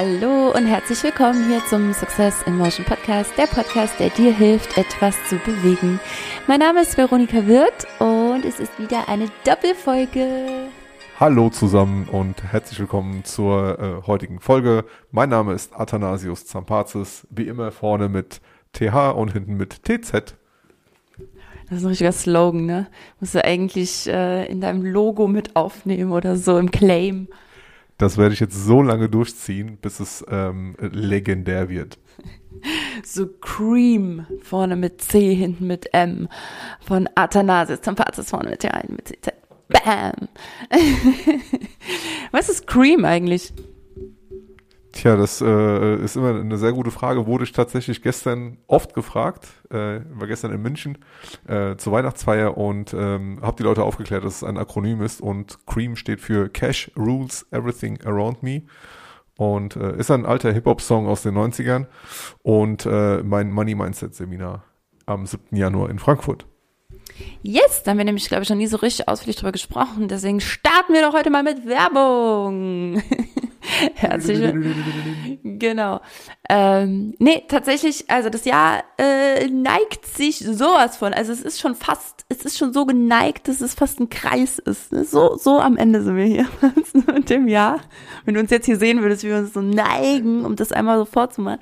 [0.00, 4.78] Hallo und herzlich willkommen hier zum Success in Motion Podcast, der Podcast, der dir hilft,
[4.78, 5.98] etwas zu bewegen.
[6.46, 10.68] Mein Name ist Veronika Wirth und es ist wieder eine Doppelfolge.
[11.18, 14.84] Hallo zusammen und herzlich willkommen zur äh, heutigen Folge.
[15.10, 18.40] Mein Name ist Athanasius Zampazis, wie immer vorne mit
[18.74, 20.12] TH und hinten mit TZ.
[20.12, 22.86] Das ist ein richtiger Slogan, ne?
[23.18, 27.26] Musst du eigentlich äh, in deinem Logo mit aufnehmen oder so im Claim.
[27.98, 31.98] Das werde ich jetzt so lange durchziehen, bis es ähm, legendär wird.
[33.04, 36.28] So Cream vorne mit C, hinten mit M.
[36.80, 39.32] Von Athanasius Zampazis vorne mit T1 mit CZ.
[39.68, 40.28] Bam!
[42.32, 43.52] Was ist Cream eigentlich?
[44.98, 47.28] Tja, das äh, ist immer eine sehr gute Frage.
[47.28, 49.46] Wurde ich tatsächlich gestern oft gefragt.
[49.70, 50.98] Äh, war gestern in München
[51.46, 55.64] äh, zur Weihnachtsfeier und ähm, habe die Leute aufgeklärt, dass es ein Akronym ist und
[55.66, 58.62] CREAM steht für Cash Rules Everything Around Me
[59.36, 61.86] und äh, ist ein alter Hip-Hop-Song aus den 90ern
[62.42, 64.64] und äh, mein Money Mindset Seminar
[65.06, 65.54] am 7.
[65.54, 66.44] Januar in Frankfurt.
[67.42, 70.08] Yes, da haben wir nämlich, glaube ich, noch nie so richtig ausführlich drüber gesprochen.
[70.08, 73.02] Deswegen starten wir doch heute mal mit Werbung.
[73.94, 74.54] Herzlich
[75.42, 76.00] Genau.
[76.48, 81.12] Ähm, nee, tatsächlich, also das Jahr äh, neigt sich sowas von.
[81.12, 84.58] Also es ist schon fast, es ist schon so geneigt, dass es fast ein Kreis
[84.58, 84.92] ist.
[84.92, 85.04] Ne?
[85.04, 86.46] So, so am Ende sind wir hier
[87.14, 87.80] mit dem Jahr.
[88.24, 90.98] Wenn du uns jetzt hier sehen würdest, wie wir uns so neigen, um das einmal
[90.98, 91.60] so vorzumachen,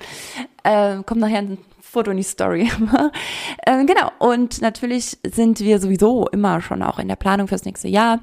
[0.63, 1.57] äh, kommt nachher ein
[1.97, 2.69] Foto in die Story.
[3.65, 4.11] ähm, genau.
[4.19, 8.19] Und natürlich sind wir sowieso immer schon auch in der Planung fürs nächste Jahr.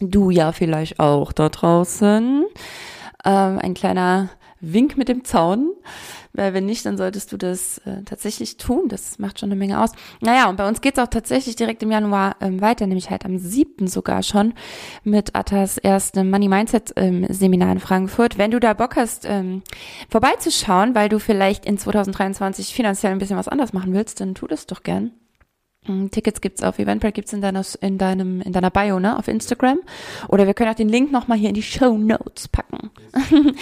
[0.00, 2.44] Du ja vielleicht auch da draußen.
[3.24, 4.28] Ähm, ein kleiner
[4.60, 5.72] Wink mit dem Zaun.
[6.32, 8.88] Weil wenn nicht, dann solltest du das äh, tatsächlich tun.
[8.88, 9.92] Das macht schon eine Menge aus.
[10.20, 13.38] Naja, und bei uns geht's auch tatsächlich direkt im Januar ähm, weiter, nämlich halt am
[13.38, 14.54] siebten sogar schon
[15.02, 18.38] mit Attas erstem Money Mindset ähm, Seminar in Frankfurt.
[18.38, 19.62] Wenn du da Bock hast, ähm,
[20.08, 24.46] vorbeizuschauen, weil du vielleicht in 2023 finanziell ein bisschen was anders machen willst, dann tu
[24.46, 25.10] das doch gern.
[25.90, 29.26] Mm, Tickets gibt's auf Eventbrite, gibt's in deiner, in deinem, in deiner Bio, ne, auf
[29.26, 29.80] Instagram.
[30.28, 32.90] Oder wir können auch den Link nochmal hier in die Show Notes packen.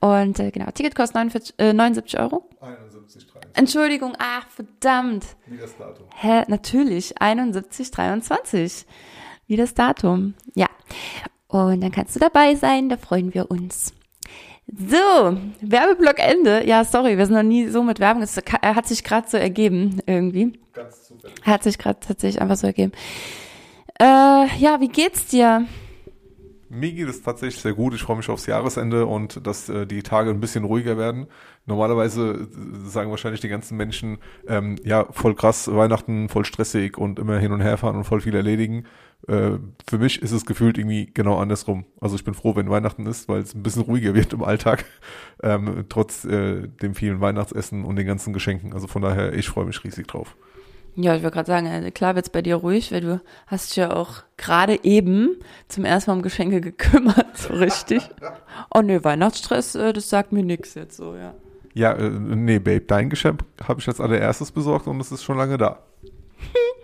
[0.00, 2.48] und äh, genau, Ticket kostet 49, äh, 79 Euro.
[2.60, 3.58] 71, 23.
[3.58, 5.26] Entschuldigung, ach verdammt.
[5.46, 6.06] Wie das Datum.
[6.14, 8.86] Hä, natürlich, 71, 23.
[9.48, 10.34] Wie das Datum.
[10.54, 10.68] Ja.
[11.48, 13.92] Und dann kannst du dabei sein, da freuen wir uns.
[14.66, 16.66] So, Werbeblock Ende.
[16.66, 18.22] Ja, sorry, wir sind noch nie so mit Werbung.
[18.22, 20.58] Es hat sich gerade so ergeben, irgendwie.
[20.72, 21.36] Ganz zufällig.
[21.42, 22.92] Hat sich gerade tatsächlich einfach so ergeben.
[24.00, 24.04] Äh,
[24.58, 25.66] ja, wie geht's dir?
[26.70, 27.92] Mir geht es tatsächlich sehr gut.
[27.92, 31.26] Ich freue mich aufs Jahresende und dass äh, die Tage ein bisschen ruhiger werden.
[31.66, 34.18] Normalerweise äh, sagen wahrscheinlich die ganzen Menschen,
[34.48, 38.22] ähm, ja, voll krass, Weihnachten voll stressig und immer hin und her fahren und voll
[38.22, 38.86] viel erledigen.
[39.28, 41.84] Äh, für mich ist es gefühlt irgendwie genau andersrum.
[42.00, 44.84] Also ich bin froh, wenn Weihnachten ist, weil es ein bisschen ruhiger wird im Alltag,
[45.42, 48.72] ähm, trotz äh, dem vielen Weihnachtsessen und den ganzen Geschenken.
[48.72, 50.36] Also von daher, ich freue mich riesig drauf.
[50.94, 53.76] Ja, ich wollte gerade sagen, äh, klar wird's bei dir ruhig, weil du hast dich
[53.76, 55.36] ja auch gerade eben
[55.68, 58.02] zum ersten Mal um Geschenke gekümmert, so richtig.
[58.74, 61.34] oh nee, Weihnachtsstress, äh, das sagt mir nix jetzt so, ja.
[61.74, 65.56] Ja, nee, Babe, dein Geschenk habe ich als allererstes besorgt und es ist schon lange
[65.56, 65.78] da.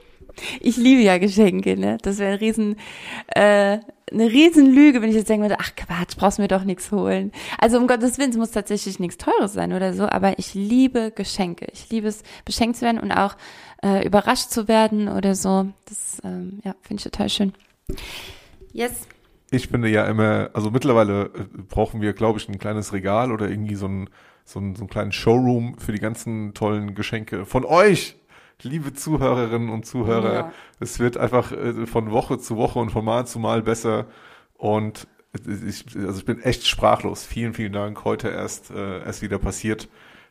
[0.60, 1.98] ich liebe ja Geschenke, ne?
[2.02, 2.76] Das wäre ein riesen,
[3.28, 3.78] äh,
[4.10, 7.32] eine Riesenlüge, wenn ich jetzt denken würde, ach Quatsch, brauchst mir doch nichts holen.
[7.58, 11.12] Also um Gottes Willen, es muss tatsächlich nichts Teures sein oder so, aber ich liebe
[11.14, 11.66] Geschenke.
[11.72, 13.36] Ich liebe es, beschenkt zu werden und auch
[13.82, 15.68] äh, überrascht zu werden oder so.
[15.86, 17.52] Das ähm, ja, finde ich total schön.
[18.72, 19.06] Yes.
[19.50, 23.48] Ich finde ja immer, also mittlerweile äh, brauchen wir, glaube ich, ein kleines Regal oder
[23.48, 24.10] irgendwie so ein,
[24.44, 28.16] so ein, so einen kleinen Showroom für die ganzen tollen Geschenke von euch
[28.62, 30.52] liebe Zuhörerinnen und Zuhörer, ja.
[30.80, 34.06] es wird einfach äh, von Woche zu Woche und von Mal zu Mal besser.
[34.56, 35.06] Und
[35.46, 37.24] ich, also ich bin echt sprachlos.
[37.24, 38.04] Vielen, vielen Dank.
[38.04, 39.88] Heute erst, äh, erst wieder passiert.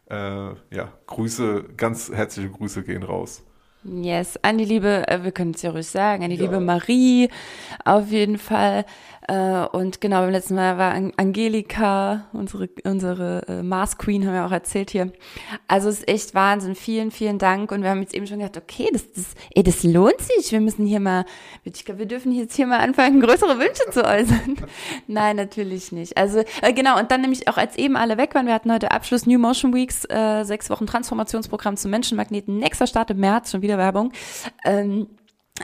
[0.09, 3.43] Äh, ja, Grüße, ganz herzliche Grüße gehen raus.
[3.83, 6.43] Yes, an die liebe, äh, wir können es ja ruhig sagen, an die ja.
[6.43, 7.29] liebe Marie
[7.85, 8.85] auf jeden Fall.
[9.27, 14.45] Äh, und genau, beim letzten Mal war Angelika, unsere, unsere äh, Mars Queen, haben wir
[14.45, 15.11] auch erzählt hier.
[15.67, 16.75] Also es ist echt Wahnsinn.
[16.75, 17.71] Vielen, vielen Dank.
[17.71, 20.51] Und wir haben jetzt eben schon gedacht, okay, das, das, ey, das lohnt sich.
[20.51, 21.25] Wir müssen hier mal,
[21.65, 24.55] ich glaube, wir dürfen jetzt hier mal anfangen, größere Wünsche zu äußern.
[25.07, 26.17] Nein, natürlich nicht.
[26.17, 28.91] Also äh, genau, und dann nämlich auch als eben alle weg waren, wir hatten heute
[28.91, 32.59] Abschluss New Motion Weeks, äh, sechs Wochen Transformationsprogramm zum Menschenmagneten.
[32.59, 34.13] Nächster Start im März, schon wieder Werbung.
[34.63, 35.07] Ähm,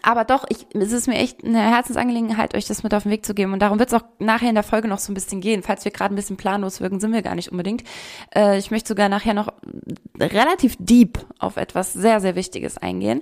[0.01, 3.25] aber doch, ich, es ist mir echt eine Herzensangelegenheit, euch das mit auf den Weg
[3.25, 3.53] zu geben.
[3.53, 5.63] Und darum wird es auch nachher in der Folge noch so ein bisschen gehen.
[5.63, 7.83] Falls wir gerade ein bisschen planlos wirken, sind wir gar nicht unbedingt.
[8.35, 9.53] Äh, ich möchte sogar nachher noch
[10.19, 13.21] relativ deep auf etwas sehr, sehr Wichtiges eingehen.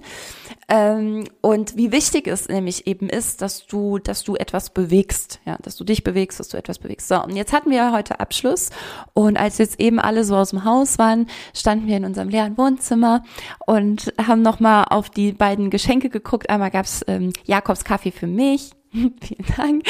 [0.73, 5.57] Ähm, und wie wichtig es nämlich eben ist, dass du, dass du etwas bewegst, ja,
[5.61, 7.09] dass du dich bewegst, dass du etwas bewegst.
[7.09, 8.69] So, und jetzt hatten wir heute Abschluss
[9.13, 12.57] und als jetzt eben alle so aus dem Haus waren, standen wir in unserem leeren
[12.57, 13.21] Wohnzimmer
[13.67, 16.49] und haben nochmal auf die beiden Geschenke geguckt.
[16.49, 18.71] Einmal gab's ähm, Jakobs Kaffee für mich,
[19.21, 19.83] Vielen Dank.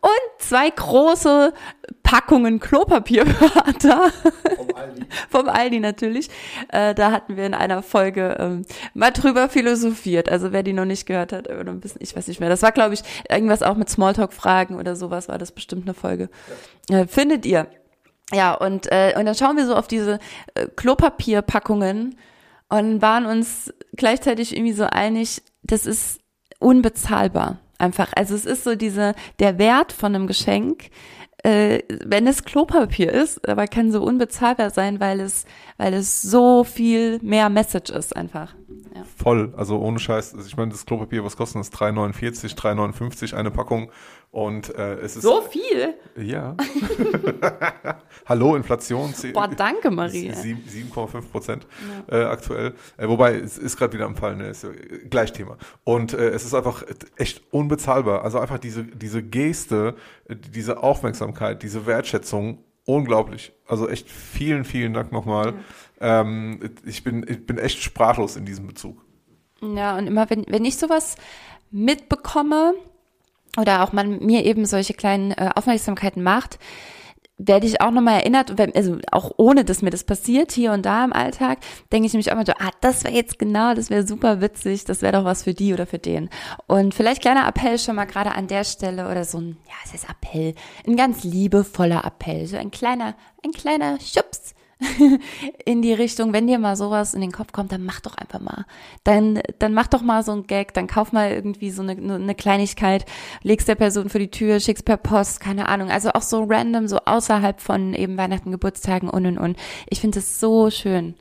[0.00, 1.52] Und zwei große
[2.02, 5.06] Packungen Klopapier Vom Aldi.
[5.28, 6.30] Vom Aldi natürlich.
[6.68, 8.64] Äh, da hatten wir in einer Folge ähm,
[8.94, 10.30] mal drüber philosophiert.
[10.30, 12.48] Also wer die noch nicht gehört hat, oder ein bisschen, ich weiß nicht mehr.
[12.48, 16.30] Das war, glaube ich, irgendwas auch mit Smalltalk-Fragen oder sowas war das bestimmt eine Folge.
[16.88, 17.66] Äh, findet ihr.
[18.32, 20.20] Ja, und, äh, und dann schauen wir so auf diese
[20.54, 22.16] äh, Klopapierpackungen
[22.70, 26.20] und waren uns gleichzeitig irgendwie so einig, das ist
[26.58, 30.90] unbezahlbar Einfach, also es ist so diese, der Wert von einem Geschenk,
[31.44, 35.44] äh, wenn es Klopapier ist, aber kann so unbezahlbar sein, weil es,
[35.76, 38.54] weil es so viel mehr Message ist einfach.
[38.94, 39.04] Ja.
[39.16, 40.34] Voll, also ohne Scheiß.
[40.34, 41.72] Also ich meine, das Klopapier, was kostet das?
[41.72, 43.92] 3,49, 3,59 eine Packung.
[44.38, 45.22] Und äh, es ist.
[45.22, 45.94] So viel?
[46.16, 46.56] Ja.
[48.26, 49.12] Hallo, Inflation.
[49.32, 50.30] Boah, danke, Marie.
[50.30, 51.66] 7,5 Prozent
[52.08, 52.20] ja.
[52.20, 52.74] äh, aktuell.
[52.98, 54.46] Äh, wobei, es ist gerade wieder am Fallen, ne?
[54.46, 54.68] ist ja
[55.10, 55.56] gleich Thema.
[55.82, 56.84] Und äh, es ist einfach
[57.16, 58.22] echt unbezahlbar.
[58.22, 59.96] Also einfach diese, diese Geste,
[60.28, 63.52] diese Aufmerksamkeit, diese Wertschätzung, unglaublich.
[63.66, 65.54] Also echt vielen, vielen Dank nochmal.
[66.00, 66.20] Ja.
[66.20, 69.04] Ähm, ich, bin, ich bin echt sprachlos in diesem Bezug.
[69.62, 71.16] Ja, und immer, wenn, wenn ich sowas
[71.72, 72.74] mitbekomme,
[73.58, 76.58] oder auch man mir eben solche kleinen äh, Aufmerksamkeiten macht,
[77.38, 81.04] werde ich auch nochmal erinnert, also auch ohne, dass mir das passiert, hier und da
[81.04, 81.58] im Alltag,
[81.92, 84.84] denke ich nämlich auch immer so, ah, das wäre jetzt genau, das wäre super witzig,
[84.84, 86.30] das wäre doch was für die oder für den.
[86.66, 89.94] Und vielleicht kleiner Appell schon mal gerade an der Stelle oder so ein, ja, es
[89.94, 90.54] ist Appell,
[90.86, 93.14] ein ganz liebevoller Appell, so ein kleiner,
[93.44, 94.54] ein kleiner Schubs
[95.64, 98.40] in die Richtung, wenn dir mal sowas in den Kopf kommt, dann mach doch einfach
[98.40, 98.64] mal.
[99.04, 102.34] Dann, dann mach doch mal so ein Gag, dann kauf mal irgendwie so eine, eine
[102.34, 103.04] Kleinigkeit,
[103.42, 105.90] legst der Person vor die Tür, schickst per Post, keine Ahnung.
[105.90, 109.56] Also auch so random, so außerhalb von eben Weihnachten, Geburtstagen und und und.
[109.88, 111.14] Ich finde es so schön.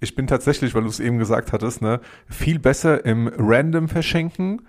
[0.00, 4.62] Ich bin tatsächlich, weil du es eben gesagt hattest, ne, viel besser im Random verschenken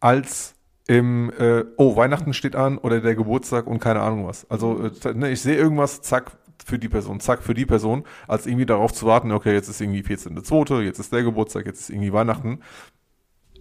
[0.00, 0.54] als
[0.88, 4.50] im äh, Oh, Weihnachten steht an oder der Geburtstag und keine Ahnung was.
[4.50, 6.32] Also äh, ne, ich sehe irgendwas, zack,
[6.64, 9.80] für die Person, zack, für die Person, als irgendwie darauf zu warten, okay, jetzt ist
[9.80, 12.60] irgendwie 14.2., jetzt ist der Geburtstag, jetzt ist irgendwie Weihnachten.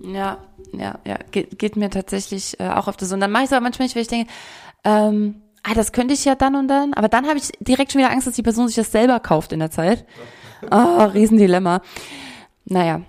[0.02, 0.38] Ja,
[0.72, 3.12] ja, ja, geht, geht mir tatsächlich äh, auch auf das.
[3.12, 4.32] Und dann mache ich es aber manchmal nicht, weil ich denke,
[4.84, 8.00] ähm, ah, das könnte ich ja dann und dann, aber dann habe ich direkt schon
[8.00, 10.06] wieder Angst, dass die Person sich das selber kauft in der Zeit.
[10.72, 11.82] Oh, Riesendilemma.
[12.66, 13.02] Naja.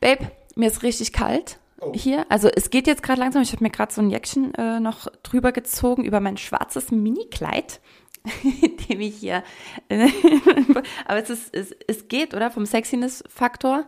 [0.00, 1.92] Babe, mir ist richtig kalt oh.
[1.94, 2.26] hier.
[2.28, 3.42] Also es geht jetzt gerade langsam.
[3.42, 7.80] Ich habe mir gerade so ein Jäckchen äh, noch drüber gezogen über mein schwarzes Mini-Kleid.
[8.88, 9.42] dem ich hier.
[11.06, 12.50] aber es, ist, es, es geht, oder?
[12.50, 13.86] Vom Sexiness-Faktor.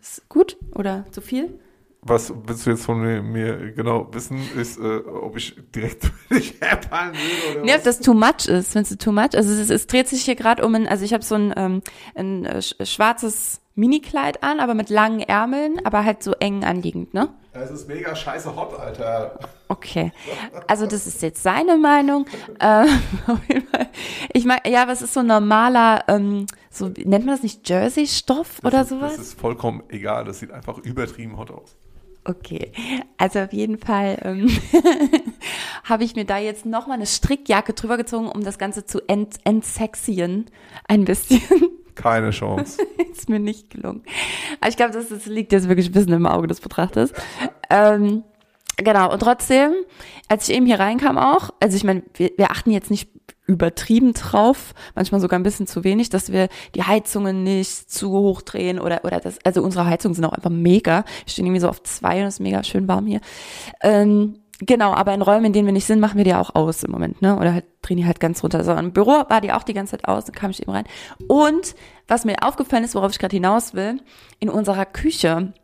[0.00, 1.60] Ist gut oder zu viel?
[2.02, 6.54] Was willst du jetzt von mir, mir genau wissen, ist, äh, ob ich direkt dich
[6.60, 8.72] heppern will oder Nee, ob das too much ist.
[8.72, 9.34] Findest du too much?
[9.34, 11.82] Also es, es dreht sich hier gerade um ein, also ich habe so ein, ähm,
[12.14, 17.28] ein äh, schwarzes Minikleid an, aber mit langen Ärmeln, aber halt so eng anliegend, ne?
[17.52, 19.38] Es ist mega scheiße hot, Alter.
[19.68, 20.12] Okay.
[20.68, 22.26] Also das ist jetzt seine Meinung.
[22.62, 22.88] Ähm,
[24.34, 28.82] ich meine, ja, was ist so normaler, ähm, so nennt man das nicht Jersey-Stoff oder
[28.82, 29.16] ist, sowas?
[29.16, 30.24] Das ist vollkommen egal.
[30.24, 31.76] Das sieht einfach übertrieben hot aus.
[32.24, 32.70] Okay,
[33.16, 34.50] also auf jeden Fall ähm,
[35.84, 39.36] habe ich mir da jetzt nochmal eine Strickjacke drüber gezogen, um das Ganze zu ent
[39.44, 40.50] entsexien
[40.86, 41.40] ein bisschen.
[42.00, 42.82] Keine Chance.
[43.12, 44.02] ist mir nicht gelungen.
[44.66, 47.12] Ich glaube, das, das, liegt jetzt wirklich ein bisschen im Auge des Betrachters.
[47.68, 48.24] Ähm,
[48.76, 49.72] genau, und trotzdem,
[50.28, 53.08] als ich eben hier reinkam auch, also ich meine, wir, wir achten jetzt nicht
[53.46, 58.42] übertrieben drauf, manchmal sogar ein bisschen zu wenig, dass wir die Heizungen nicht zu hoch
[58.42, 61.04] drehen oder, oder das, also unsere Heizungen sind auch einfach mega.
[61.24, 63.20] Wir stehen irgendwie so auf zwei und es ist mega schön warm hier.
[63.82, 66.82] Ähm, Genau, aber in Räumen, in denen wir nicht sind, machen wir die auch aus
[66.82, 67.36] im Moment, ne?
[67.36, 68.62] Oder halt drehen die halt ganz runter.
[68.62, 70.84] So, im Büro war die auch die ganze Zeit aus, dann kam ich eben rein.
[71.28, 71.74] Und
[72.08, 74.00] was mir aufgefallen ist, worauf ich gerade hinaus will,
[74.38, 75.54] in unserer Küche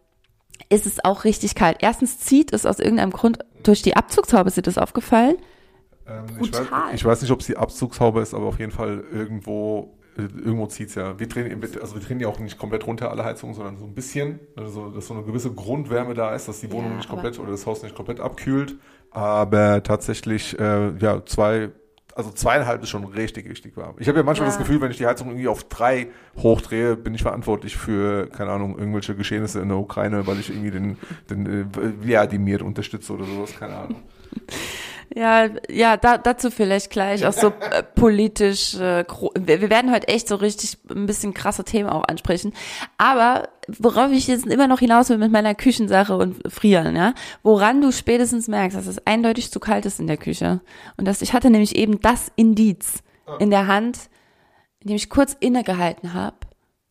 [0.70, 1.78] ist es auch richtig kalt.
[1.80, 5.36] Erstens zieht es aus irgendeinem Grund durch die Abzugshaube, ist dir das aufgefallen?
[6.08, 9.04] Ähm, ich, weiß, ich, weiß, nicht, ob es die Abzugshaube ist, aber auf jeden Fall
[9.12, 11.18] irgendwo irgendwo zieht's ja.
[11.18, 13.94] Wir drehen, also wir drehen ja auch nicht komplett runter alle Heizungen, sondern so ein
[13.94, 17.38] bisschen, also dass so eine gewisse Grundwärme da ist, dass die Wohnung ja, nicht komplett
[17.38, 18.76] oder das Haus nicht komplett abkühlt.
[19.10, 21.70] Aber tatsächlich, äh, ja, zwei,
[22.14, 23.96] also zweieinhalb ist schon richtig, richtig warm.
[23.98, 24.52] Ich habe ja manchmal ja.
[24.54, 26.08] das Gefühl, wenn ich die Heizung irgendwie auf drei
[26.38, 30.70] hochdrehe, bin ich verantwortlich für, keine Ahnung, irgendwelche Geschehnisse in der Ukraine, weil ich irgendwie
[30.70, 30.98] den,
[31.30, 34.02] den äh, Vladimir unterstütze oder sowas, keine Ahnung.
[35.14, 38.74] Ja, ja, da, dazu vielleicht gleich auch so äh, politisch.
[38.74, 39.04] Äh,
[39.38, 42.52] wir, werden heute echt so richtig ein bisschen krasse Themen auch ansprechen.
[42.98, 47.80] Aber worauf ich jetzt immer noch hinaus will mit meiner Küchensache und Frieren, ja, woran
[47.80, 50.60] du spätestens merkst, dass es eindeutig zu kalt ist in der Küche.
[50.96, 53.02] Und dass ich hatte nämlich eben das Indiz
[53.38, 54.10] in der Hand,
[54.80, 56.36] in dem ich kurz innegehalten habe,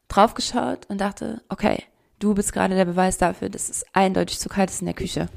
[0.08, 1.84] draufgeschaut und dachte, okay,
[2.20, 5.28] du bist gerade der Beweis dafür, dass es eindeutig zu kalt ist in der Küche.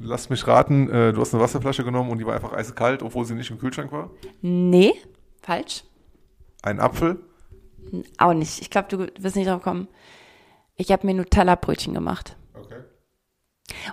[0.00, 3.24] Lass mich raten, äh, du hast eine Wasserflasche genommen und die war einfach eiskalt, obwohl
[3.24, 4.10] sie nicht im Kühlschrank war?
[4.42, 4.94] Nee,
[5.42, 5.84] falsch.
[6.62, 7.20] Ein Apfel?
[8.18, 8.60] Auch nicht.
[8.60, 9.88] Ich glaube, du wirst nicht drauf kommen.
[10.76, 12.36] Ich habe mir Nutella-Brötchen gemacht.
[12.54, 12.80] Okay.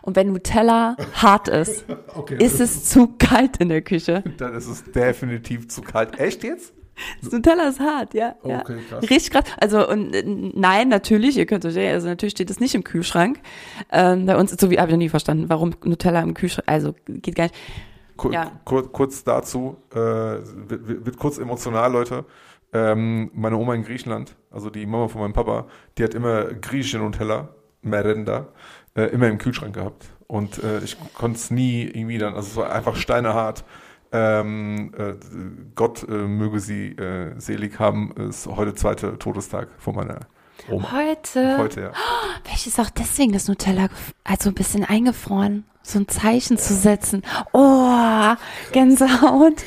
[0.04, 1.86] Und wenn Nutella hart ist,
[2.16, 4.24] Okay, ist es zu kalt in der Küche.
[4.38, 6.20] Dann ist es definitiv zu kalt.
[6.20, 6.74] Echt jetzt?
[7.22, 8.36] Das Nutella ist hart, ja.
[8.44, 8.62] ja.
[8.62, 9.04] Okay, krass.
[9.10, 9.44] Richtig krass.
[9.60, 13.40] Also und äh, nein, natürlich, ihr könnt euch, also natürlich steht es nicht im Kühlschrank.
[13.92, 16.96] Ähm, bei uns, so wie habe ich noch nie verstanden, warum Nutella im Kühlschrank, also
[17.08, 17.56] geht gar nicht.
[18.18, 18.50] Kur Ja.
[18.64, 22.24] kur kurz dazu, äh, wird, wird- wird kurz emotional, Leute.
[22.74, 26.98] Ähm, meine Oma in Griechenland, also die Mama von meinem Papa, die hat immer griechische
[26.98, 27.50] Nutella,
[27.82, 28.48] Merenda,
[28.96, 30.06] äh, immer im Kühlschrank gehabt.
[30.28, 33.64] Und äh, ich konnte es nie irgendwie dann, also es war einfach steinehart.
[34.12, 35.14] Ähm, äh,
[35.76, 40.20] Gott äh, möge sie äh, selig haben, ist heute zweiter Todestag von meiner
[40.70, 40.92] Oma.
[40.92, 41.92] Heute, Heute, ja.
[42.44, 43.90] vielleicht ist auch deswegen das Nutella
[44.24, 47.24] also ein bisschen eingefroren, so ein Zeichen zu setzen.
[47.52, 48.34] Oh,
[48.72, 49.64] Gänsehaut.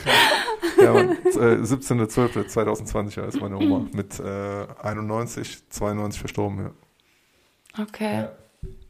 [0.83, 7.83] Ja, äh, 17.12.2020 ist meine Oma mit äh, 91, 92 verstorben, ja.
[7.83, 8.14] Okay.
[8.23, 8.33] Ja.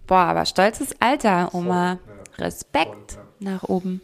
[0.06, 1.98] Boah, aber stolzes Alter, Oma.
[2.04, 4.00] Voll, Respekt Voll, nach oben.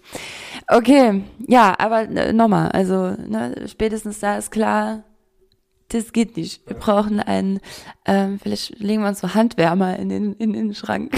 [0.69, 5.05] Okay, ja, aber äh, nochmal, also ne, spätestens da ist klar,
[5.89, 6.67] das geht nicht.
[6.67, 7.61] Wir brauchen einen,
[8.07, 11.13] ähm, vielleicht legen wir uns so Handwärmer in den, in den Schrank.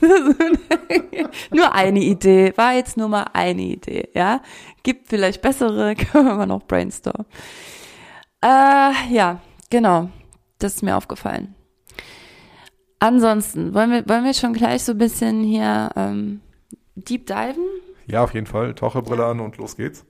[1.50, 4.42] nur eine Idee, war jetzt nur mal eine Idee, ja.
[4.82, 7.26] Gibt vielleicht bessere, können wir noch brainstormen.
[8.42, 10.10] Äh, ja, genau,
[10.58, 11.54] das ist mir aufgefallen.
[12.98, 16.40] Ansonsten, wollen wir, wollen wir schon gleich so ein bisschen hier ähm,
[16.96, 17.64] deep diven?
[18.10, 18.74] Ja, auf jeden Fall.
[18.74, 20.04] Taucherbrille an und los geht's.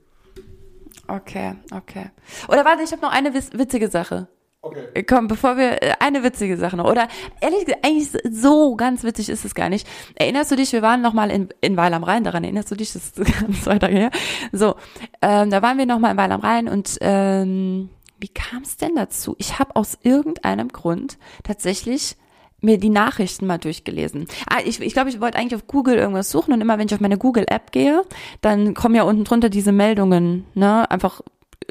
[1.07, 2.09] Okay, okay.
[2.47, 4.27] Oder warte, ich habe noch eine witzige Sache.
[4.63, 5.03] Okay.
[5.03, 6.85] Komm, bevor wir äh, eine witzige Sache noch.
[6.85, 7.07] Oder
[7.41, 9.87] ehrlich gesagt, eigentlich so ganz witzig ist es gar nicht.
[10.15, 12.75] Erinnerst du dich, wir waren noch mal in, in Weil am Rhein, daran erinnerst du
[12.75, 14.11] dich, das ist ganz zwei Tage her.
[14.51, 14.75] So,
[15.21, 17.89] ähm, da waren wir noch mal in Weil am Rhein und ähm,
[18.19, 19.35] wie kam es denn dazu?
[19.39, 22.15] Ich habe aus irgendeinem Grund tatsächlich
[22.61, 24.27] mir die Nachrichten mal durchgelesen.
[24.47, 26.93] Ah, ich ich, glaube, ich wollte eigentlich auf Google irgendwas suchen und immer wenn ich
[26.93, 28.03] auf meine Google-App gehe,
[28.41, 31.21] dann kommen ja unten drunter diese Meldungen, ne, einfach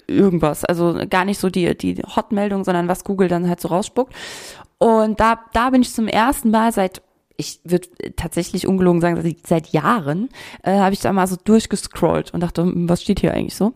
[0.07, 0.65] irgendwas.
[0.65, 4.15] Also gar nicht so die, die Hot-Meldung, sondern was Google dann halt so rausspuckt.
[4.79, 7.03] Und da, da bin ich zum ersten Mal seit
[7.41, 10.29] ich würde tatsächlich ungelogen sagen, seit Jahren
[10.63, 13.73] äh, habe ich da mal so durchgescrollt und dachte, hm, was steht hier eigentlich so?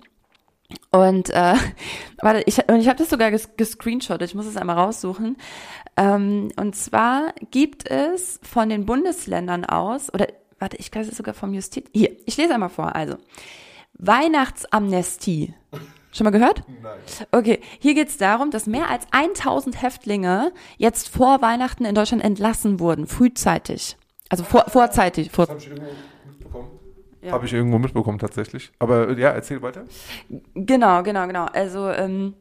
[0.90, 1.54] Und äh,
[2.20, 5.36] warte, ich, ich habe das sogar ges gescreenshottet, ich muss es einmal raussuchen.
[5.96, 10.26] Ähm, und zwar gibt es von den Bundesländern aus, oder
[10.58, 11.86] warte, ich glaube, es ist sogar vom Justiz.
[11.92, 12.94] Hier, ich lese einmal vor.
[12.94, 13.16] Also,
[13.94, 15.54] Weihnachtsamnestie.
[16.12, 16.62] Schon mal gehört?
[16.80, 16.98] Nein.
[17.32, 22.22] Okay, hier geht es darum, dass mehr als 1000 Häftlinge jetzt vor Weihnachten in Deutschland
[22.22, 23.96] entlassen wurden, frühzeitig.
[24.28, 25.30] Also vor, vorzeitig.
[25.32, 25.90] Vor, Habe ich irgendwo
[26.28, 26.68] mitbekommen?
[27.20, 27.32] Ja.
[27.32, 28.70] Habe ich irgendwo mitbekommen tatsächlich.
[28.78, 29.84] Aber ja, erzähl weiter.
[30.54, 31.46] Genau, genau, genau.
[31.46, 32.34] Also ähm,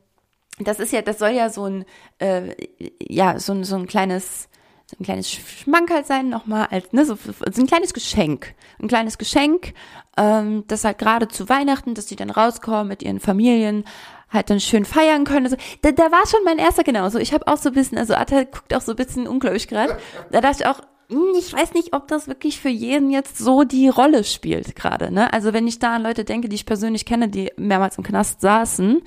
[0.60, 1.86] das ist ja, das soll ja so ein,
[2.20, 2.56] äh,
[3.02, 4.50] ja, so so ein kleines,
[4.86, 8.54] so ein kleines Schmankerl sein, nochmal als, ne, so, so ein kleines Geschenk.
[8.82, 9.74] Ein kleines Geschenk,
[10.18, 13.86] ähm, das halt gerade zu Weihnachten, dass die dann rauskommen mit ihren Familien,
[14.30, 15.46] halt dann schön feiern können.
[15.46, 17.20] Also, da, da war schon mein erster genauso.
[17.20, 19.98] Ich habe auch so ein bisschen, also Atta guckt auch so ein bisschen ungläubig gerade.
[20.32, 23.64] Da dachte ich auch, hm, ich weiß nicht, ob das wirklich für jeden jetzt so
[23.64, 25.12] die Rolle spielt gerade.
[25.12, 25.32] Ne?
[25.32, 28.42] Also wenn ich da an Leute denke, die ich persönlich kenne, die mehrmals im Knast
[28.42, 29.02] saßen,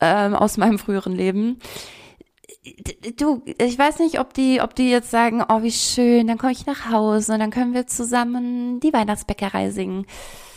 [0.00, 1.58] ähm, aus meinem früheren Leben.
[3.16, 6.52] Du, ich weiß nicht, ob die, ob die jetzt sagen, oh wie schön, dann komme
[6.52, 10.06] ich nach Hause und dann können wir zusammen die Weihnachtsbäckerei singen.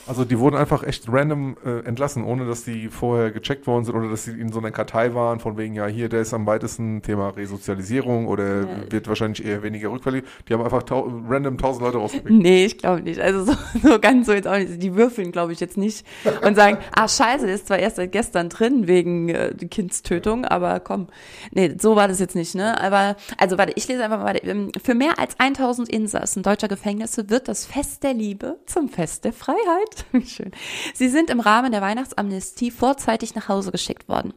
[0.10, 3.96] Also die wurden einfach echt random äh, entlassen, ohne dass die vorher gecheckt worden sind
[3.96, 6.46] oder dass sie in so einer Kartei waren, von wegen, ja, hier, der ist am
[6.48, 8.68] weitesten Thema Resozialisierung oder Ja.
[8.92, 10.50] wird wahrscheinlich eher weniger rückqualifiziert.
[10.50, 12.32] Die haben einfach tau random tausend Leute rausgepickt.
[12.32, 13.20] Nee, ich glaube nicht.
[13.20, 14.82] Also so, so ganz so jetzt auch nicht.
[14.82, 16.06] Die würfeln, glaube ich, jetzt nicht
[16.44, 20.80] und sagen, ah scheiße, der ist zwar erst seit gestern drin wegen äh, Kindstötung, aber
[20.80, 21.08] komm.
[21.52, 22.82] Nee, so war das jetzt nicht, ne?
[22.82, 24.38] Aber, also warte, ich lese einfach mal.
[24.44, 29.26] ähm, Für mehr als 1000 Insassen deutscher Gefängnisse wird das Fest der Liebe zum Fest
[29.26, 29.99] der Freiheit.
[30.26, 30.52] Schön.
[30.94, 34.34] Sie sind im Rahmen der Weihnachtsamnestie vorzeitig nach Hause geschickt worden.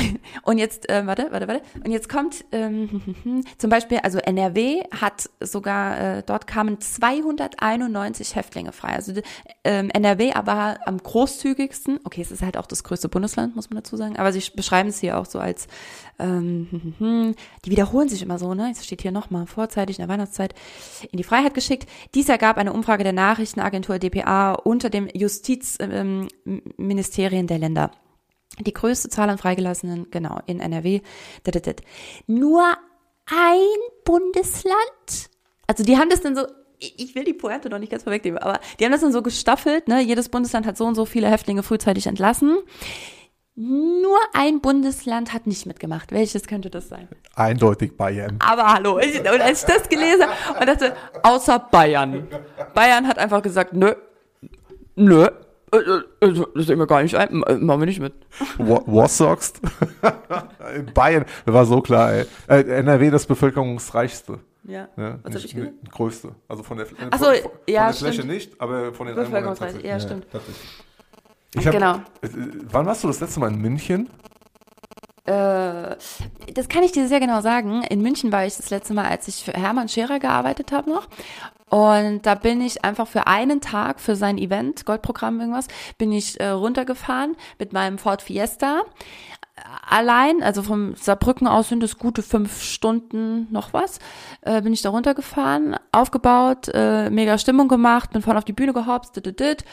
[0.42, 1.62] Und jetzt, äh, warte, warte, warte.
[1.84, 8.72] Und jetzt kommt ähm, zum Beispiel, also NRW hat sogar, äh, dort kamen 291 Häftlinge
[8.72, 8.94] frei.
[8.94, 9.12] Also
[9.64, 12.00] ähm, NRW aber am großzügigsten.
[12.04, 14.16] Okay, es ist halt auch das größte Bundesland, muss man dazu sagen.
[14.16, 15.66] Aber sie beschreiben es hier auch so als,
[16.18, 16.94] ähm,
[17.64, 18.70] die wiederholen sich immer so, ne?
[18.72, 20.54] Es steht hier nochmal, vorzeitig in der Weihnachtszeit
[21.10, 21.88] in die Freiheit geschickt.
[22.14, 27.90] Dies ergab eine Umfrage der Nachrichtenagentur DPA unter dem Justizministerien ähm, der Länder.
[28.60, 31.00] Die größte Zahl an Freigelassenen, genau, in NRW.
[32.26, 32.64] Nur
[33.26, 33.66] ein
[34.04, 35.30] Bundesland,
[35.66, 36.46] also die haben das dann so,
[36.78, 39.88] ich will die Pointe noch nicht ganz vorwegnehmen, aber die haben das dann so gestaffelt,
[39.88, 40.00] ne?
[40.00, 42.58] Jedes Bundesland hat so und so viele Häftlinge frühzeitig entlassen.
[43.58, 46.12] Nur ein Bundesland hat nicht mitgemacht.
[46.12, 47.08] Welches könnte das sein?
[47.34, 48.36] Eindeutig Bayern.
[48.38, 52.28] Aber hallo, ich, und als ich das gelesen habe und dachte, außer Bayern.
[52.74, 53.94] Bayern hat einfach gesagt, nö,
[54.94, 55.28] nö,
[56.20, 58.14] das sehen wir gar nicht ein, machen wir nicht mit.
[58.58, 59.60] Was sagst?
[60.94, 62.26] Bayern, das war so klar, ey.
[62.48, 64.40] NRW das bevölkerungsreichste.
[64.64, 64.88] Ja.
[64.96, 66.34] ja Was nicht, nicht größte.
[66.48, 68.14] Also von der, Ach so, von, ja, von der stimmt.
[68.14, 70.26] Fläche nicht, aber von den Bevölkerungsreichste, ja, ja, stimmt.
[71.54, 72.00] Ich hab, genau.
[72.70, 74.10] Wann warst du das letzte Mal in München?
[75.26, 75.96] Äh,
[76.54, 77.82] das kann ich dir sehr genau sagen.
[77.82, 81.08] In München war ich das letzte Mal, als ich für Hermann Scherer gearbeitet habe noch.
[81.68, 85.66] Und da bin ich einfach für einen Tag für sein Event, Goldprogramm irgendwas,
[85.98, 88.82] bin ich äh, runtergefahren mit meinem Ford Fiesta.
[89.88, 93.98] Allein, also vom Saarbrücken aus sind es gute fünf Stunden noch was,
[94.42, 98.72] äh, bin ich da runtergefahren, aufgebaut, äh, mega Stimmung gemacht, bin vorne auf die Bühne
[98.72, 99.64] gehopst, dit,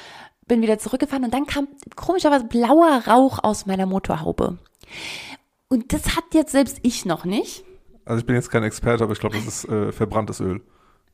[0.48, 4.58] bin wieder zurückgefahren und dann kam komischerweise blauer Rauch aus meiner Motorhaube.
[5.74, 7.66] Und das hat jetzt selbst ich noch nicht.
[8.06, 10.62] Also ich bin jetzt kein Experte, aber ich glaube, das ist äh, verbranntes Öl.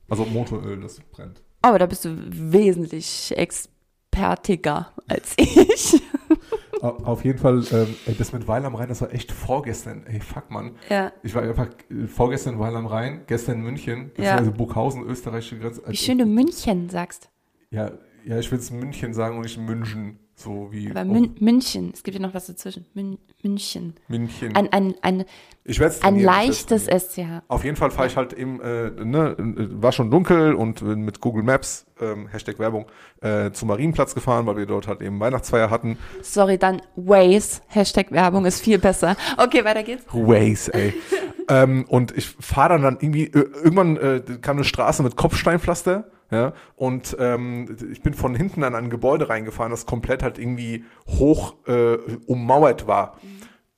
[0.09, 1.41] Also Motoröl, das brennt.
[1.61, 6.01] Aber da bist du wesentlich expertiger als ich.
[6.81, 10.05] Auf jeden Fall, ähm, das mit Weil am Rhein, das war echt vorgestern.
[10.07, 10.75] Ey, fuck, Mann.
[10.89, 11.13] Ja.
[11.23, 14.35] Ich war einfach äh, vorgestern Weil am Rhein, gestern in München, Ja.
[14.35, 15.83] also Burghausen, österreichische Grenze.
[15.87, 17.29] Wie schön du München sagst.
[17.71, 17.91] Ja,
[18.25, 20.19] ja, ich will es München sagen und nicht München.
[20.39, 22.85] So wie Aber Mün München, es gibt ja noch was dazwischen.
[22.93, 23.95] Mün München.
[24.07, 24.55] München.
[24.55, 25.25] Ein, ein, ein,
[25.65, 26.85] ich werd's ein leichtes.
[26.87, 27.43] SCH.
[27.49, 31.19] Auf jeden Fall fahre ich halt eben, äh, ne, war schon dunkel und äh, mit
[31.19, 32.85] Google Maps, ähm, Hashtag Werbung,
[33.19, 35.97] äh, zum Marienplatz gefahren, weil wir dort halt eben Weihnachtsfeier hatten.
[36.21, 39.17] Sorry, dann Waze, Hashtag Werbung ist viel besser.
[39.35, 40.05] Okay, weiter geht's.
[40.07, 40.93] Waze, ey.
[41.49, 46.09] ähm, und ich fahre dann, dann irgendwie, äh, irgendwann äh, kam eine Straße mit Kopfsteinpflaster,
[46.31, 50.85] ja, und ähm, ich bin von hinten an ein Gebäude reingefahren, das komplett halt irgendwie
[51.07, 53.17] hoch äh, ummauert war.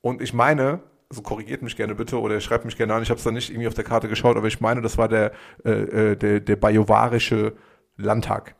[0.02, 3.18] Und ich meine, also korrigiert mich gerne bitte oder schreibt mich gerne an, ich habe
[3.18, 5.32] es da nicht irgendwie auf der Karte geschaut, aber ich meine, das war der,
[5.64, 7.54] äh, äh, der, der bajovarische
[7.96, 8.54] Landtag.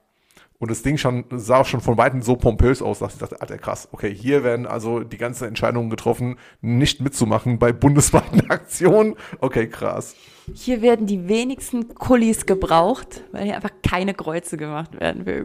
[0.63, 3.41] Und das Ding schon, sah auch schon von Weitem so pompös aus, dass ich dachte,
[3.41, 9.17] Alter, krass, okay, hier werden also die ganzen Entscheidungen getroffen, nicht mitzumachen bei bundesweiten Aktionen.
[9.41, 10.15] Okay, krass.
[10.55, 15.27] Hier werden die wenigsten Kullis gebraucht, weil hier einfach keine Kreuze gemacht werden.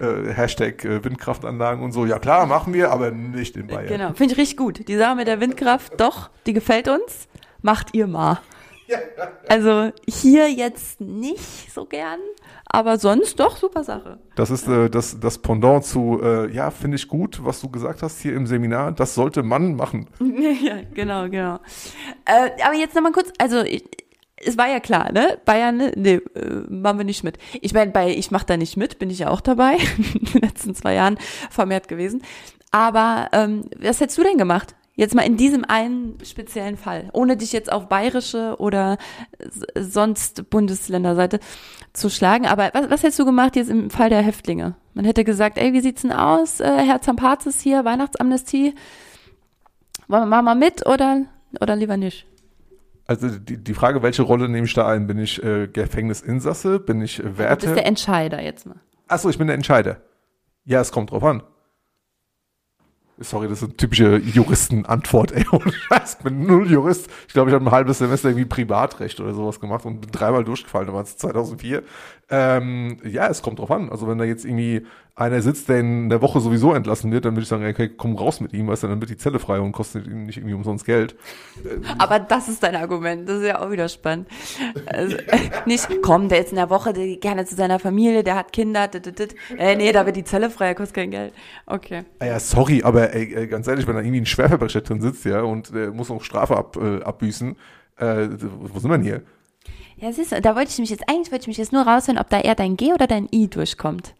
[0.00, 2.04] Äh, Hashtag äh, Windkraftanlagen und so.
[2.04, 3.86] Ja klar, machen wir, aber nicht in Bayern.
[3.86, 4.88] Genau, finde ich richtig gut.
[4.88, 7.28] Die Sache mit der Windkraft, doch, die gefällt uns.
[7.62, 8.40] Macht ihr mal.
[9.48, 12.18] Also hier jetzt nicht so gern,
[12.66, 14.18] aber sonst doch super Sache.
[14.36, 18.02] Das ist äh, das, das Pendant zu, äh, ja, finde ich gut, was du gesagt
[18.02, 18.92] hast hier im Seminar.
[18.92, 20.08] Das sollte man machen.
[20.20, 21.56] ja, genau, genau.
[22.24, 23.84] Äh, aber jetzt nochmal kurz, also ich,
[24.36, 25.38] es war ja klar, ne?
[25.44, 25.92] Bayern, ne?
[25.96, 27.38] nee, äh, machen wir nicht mit.
[27.60, 29.76] Ich meine, bei Ich mach da nicht mit, bin ich ja auch dabei,
[30.14, 31.18] in den letzten zwei Jahren
[31.50, 32.22] vermehrt gewesen.
[32.70, 34.74] Aber ähm, was hättest du denn gemacht?
[34.96, 38.96] Jetzt mal in diesem einen speziellen Fall, ohne dich jetzt auf bayerische oder
[39.76, 41.40] sonst Bundesländerseite
[41.92, 42.46] zu schlagen.
[42.46, 44.76] Aber was, was hättest du gemacht jetzt im Fall der Häftlinge?
[44.94, 46.60] Man hätte gesagt, ey, wie sieht's denn aus?
[46.60, 48.74] Äh, Herr Zampazis hier, Weihnachtsamnestie.
[50.06, 51.22] Wir machen wir mit oder,
[51.60, 52.26] oder lieber nicht?
[53.06, 55.06] Also die, die Frage, welche Rolle nehme ich da ein?
[55.08, 56.78] Bin ich äh, Gefängnisinsasse?
[56.78, 57.74] Bin ich äh, Du bist Wärter?
[57.74, 58.76] der Entscheider jetzt mal.
[59.08, 60.00] Achso, ich bin der Entscheider.
[60.64, 61.42] Ja, es kommt drauf an.
[63.18, 65.46] Sorry, das ist eine typische Juristenantwort, ey.
[65.52, 67.08] Ohne Scheiß, ich bin null Jurist.
[67.28, 70.42] Ich glaube, ich habe ein halbes Semester irgendwie Privatrecht oder sowas gemacht und bin dreimal
[70.42, 71.84] durchgefallen, da war es 2004.
[72.30, 73.90] Ähm, ja, es kommt drauf an.
[73.90, 77.34] Also wenn da jetzt irgendwie einer sitzt, der in der Woche sowieso entlassen wird, dann
[77.34, 79.60] würde ich sagen, okay, komm raus mit ihm, weißt du, dann wird die Zelle frei
[79.60, 81.14] und kostet ihm nicht irgendwie umsonst Geld.
[81.98, 84.26] Aber das ist dein Argument, das ist ja auch wieder spannend.
[84.86, 85.16] Also,
[85.66, 88.52] nicht, komm, der ist in der Woche der geht gerne zu seiner Familie, der hat
[88.52, 89.36] Kinder, dit, dit, dit.
[89.56, 91.32] Äh, nee, da wird die Zelle frei, kostet kein Geld.
[91.66, 92.02] Okay.
[92.18, 95.24] Ah ja, sorry, aber ey, ey, ganz ehrlich, wenn da irgendwie ein Schwerverbrecher drin sitzt,
[95.26, 97.54] ja, und der muss noch Strafe ab, äh, abbüßen,
[97.98, 99.22] äh, wo sind wir denn hier?
[99.96, 102.18] Ja, siehst du, da wollte ich mich jetzt, eigentlich wollte ich mich jetzt nur raushören,
[102.18, 104.14] ob da eher dein G oder dein I durchkommt.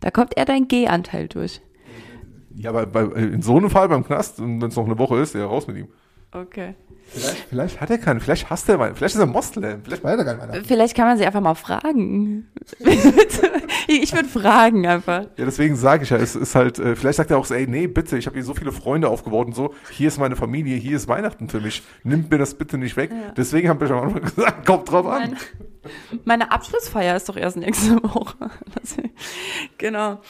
[0.00, 1.60] Da kommt eher dein G-Anteil durch.
[2.54, 5.34] Ja, aber bei, in so einem Fall beim Knast, wenn es noch eine Woche ist,
[5.34, 5.88] ja, raus mit ihm.
[6.30, 6.74] Okay.
[7.10, 10.18] Vielleicht, vielleicht hat er keinen, vielleicht hasst er meinen, vielleicht ist er Moslem, vielleicht weiß
[10.18, 12.50] er gar nicht Vielleicht kann man sie einfach mal fragen.
[13.88, 15.22] ich würde fragen einfach.
[15.38, 17.66] Ja, deswegen sage ich ja, es ist halt, äh, vielleicht sagt er auch so, ey,
[17.66, 20.76] nee, bitte, ich habe hier so viele Freunde aufgebaut und so, hier ist meine Familie,
[20.76, 23.10] hier ist Weihnachten für mich, nimmt mir das bitte nicht weg.
[23.10, 23.30] Ja.
[23.30, 25.30] Deswegen haben wir schon mal gesagt, kommt drauf an.
[25.30, 25.36] Meine,
[26.26, 28.50] meine Abschlussfeier ist doch erst nächste Woche.
[29.78, 30.20] genau.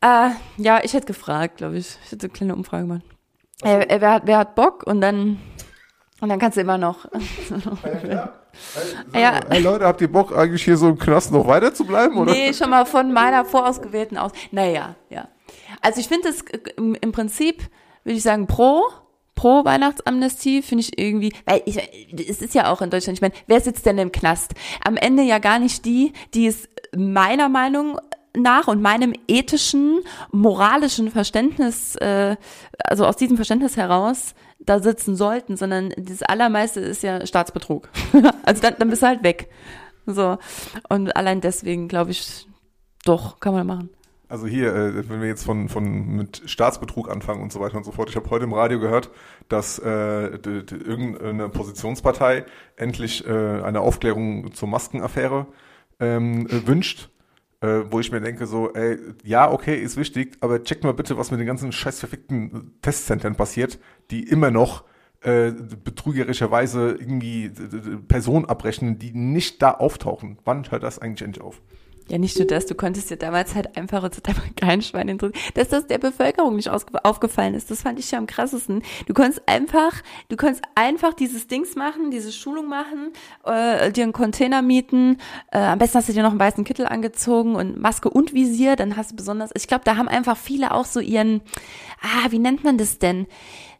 [0.00, 1.96] Äh, ja, ich hätte gefragt, glaube ich.
[2.04, 3.13] Ich hätte eine kleine Umfrage gemacht.
[3.64, 4.84] Äh, wer, hat, wer hat Bock?
[4.86, 5.38] Und dann
[6.20, 7.06] und dann kannst du immer noch.
[8.08, 8.32] ja,
[9.12, 9.40] Hey, ja.
[9.48, 12.16] hey Leute, habt ihr Bock eigentlich hier so im Knast noch weiter zu bleiben?
[12.16, 12.32] Oder?
[12.32, 14.32] Nee, schon mal von meiner vorausgewählten aus.
[14.50, 15.28] Naja, ja.
[15.80, 16.44] Also ich finde es
[16.76, 17.62] im, im Prinzip,
[18.04, 18.84] würde ich sagen, pro,
[19.34, 21.78] pro Weihnachtsamnestie finde ich irgendwie, weil ich,
[22.28, 24.54] es ist ja auch in Deutschland, ich meine, wer sitzt denn im Knast?
[24.84, 27.98] Am Ende ja gar nicht die, die es meiner Meinung
[28.36, 30.00] nach und meinem ethischen,
[30.32, 32.36] moralischen Verständnis, äh,
[32.84, 37.88] also aus diesem Verständnis heraus da sitzen sollten, sondern das Allermeiste ist ja Staatsbetrug.
[38.44, 39.48] also dann, dann bist du halt weg.
[40.06, 40.38] So.
[40.88, 42.46] Und allein deswegen glaube ich,
[43.04, 43.90] doch, kann man machen.
[44.28, 47.84] Also hier, äh, wenn wir jetzt von, von mit Staatsbetrug anfangen und so weiter und
[47.84, 48.08] so fort.
[48.08, 49.10] Ich habe heute im Radio gehört,
[49.48, 52.44] dass äh, irgendeine Positionspartei
[52.76, 53.30] endlich äh,
[53.62, 55.46] eine Aufklärung zur Maskenaffäre
[56.00, 57.10] ähm, äh, wünscht
[57.64, 61.16] äh, wo ich mir denke, so, ey, ja, okay, ist wichtig, aber checkt mal bitte,
[61.16, 63.78] was mit den ganzen scheiß verfickten Testzentren passiert,
[64.10, 64.84] die immer noch
[65.22, 67.50] äh, betrügerischerweise irgendwie
[68.06, 70.38] Personen abrechnen, die nicht da auftauchen.
[70.44, 71.62] Wann hört das eigentlich endlich auf?
[72.08, 74.82] Ja, nicht nur das, du konntest ja damals halt einfach, und es hat einfach kein
[74.82, 77.70] Schwein interessiert, dass das der Bevölkerung nicht aufgefallen ist.
[77.70, 78.82] Das fand ich ja am krassesten.
[79.06, 83.12] Du konntest einfach, du konntest einfach dieses Dings machen, diese Schulung machen,
[83.44, 85.16] äh, dir einen Container mieten,
[85.50, 88.76] äh, am besten hast du dir noch einen weißen Kittel angezogen und Maske und Visier,
[88.76, 91.40] dann hast du besonders, ich glaube, da haben einfach viele auch so ihren,
[92.02, 93.26] ah, wie nennt man das denn?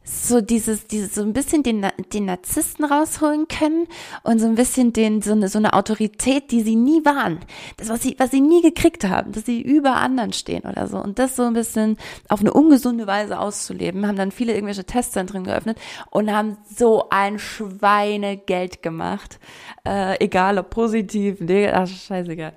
[0.04, 3.86] So dieses, dieses so ein bisschen den, den Narzissten rausholen können
[4.22, 7.40] und so ein bisschen den, so eine, so eine Autorität, die sie nie waren.
[7.78, 10.98] Das, was sie, was sie nie gekriegt haben, dass sie über anderen stehen oder so.
[10.98, 11.96] Und das so ein bisschen
[12.28, 15.78] auf eine ungesunde Weise auszuleben, haben dann viele irgendwelche Testzentren geöffnet
[16.10, 19.40] und haben so ein Schweinegeld gemacht.
[19.86, 22.52] Äh, egal ob positiv, nee, ach, scheißegal.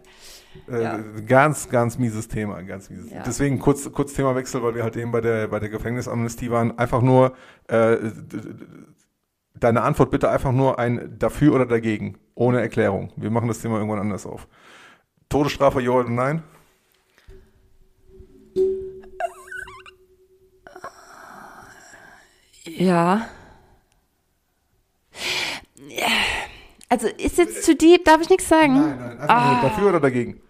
[0.69, 0.99] Äh, ja.
[1.25, 3.12] Ganz, ganz mieses Thema, ganz mieses.
[3.12, 3.23] Ja.
[3.25, 6.77] Deswegen kurz, kurz Themawechsel, weil wir halt eben bei der, bei der Gefängnisamnestie waren.
[6.77, 7.34] Einfach nur,
[7.67, 7.97] äh,
[9.56, 13.12] deine Antwort bitte einfach nur ein dafür oder dagegen, ohne Erklärung.
[13.15, 14.47] Wir machen das Thema irgendwann anders auf.
[15.30, 16.43] Todesstrafe, ja oder nein?
[22.65, 23.30] Ja.
[26.89, 28.75] Also ist jetzt zu deep, darf ich nichts sagen?
[28.75, 29.62] Nein, nein, ah.
[29.62, 30.41] dafür oder dagegen?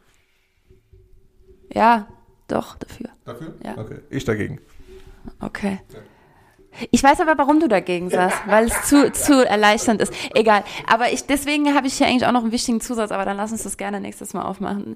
[1.73, 2.07] Ja,
[2.47, 3.09] doch, dafür.
[3.25, 3.55] Dafür?
[3.63, 3.77] Ja.
[3.77, 4.59] Okay, ich dagegen.
[5.39, 5.79] Okay.
[6.91, 10.13] Ich weiß aber, warum du dagegen sagst, weil es zu, zu erleichternd ist.
[10.35, 10.63] Egal.
[10.85, 13.51] Aber ich, deswegen habe ich hier eigentlich auch noch einen wichtigen Zusatz, aber dann lass
[13.51, 14.95] uns das gerne nächstes Mal aufmachen.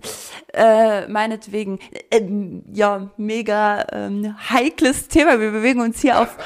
[0.53, 1.79] Äh, meinetwegen,
[2.11, 5.39] ähm, ja, mega ähm, heikles Thema.
[5.39, 6.37] Wir bewegen uns hier auf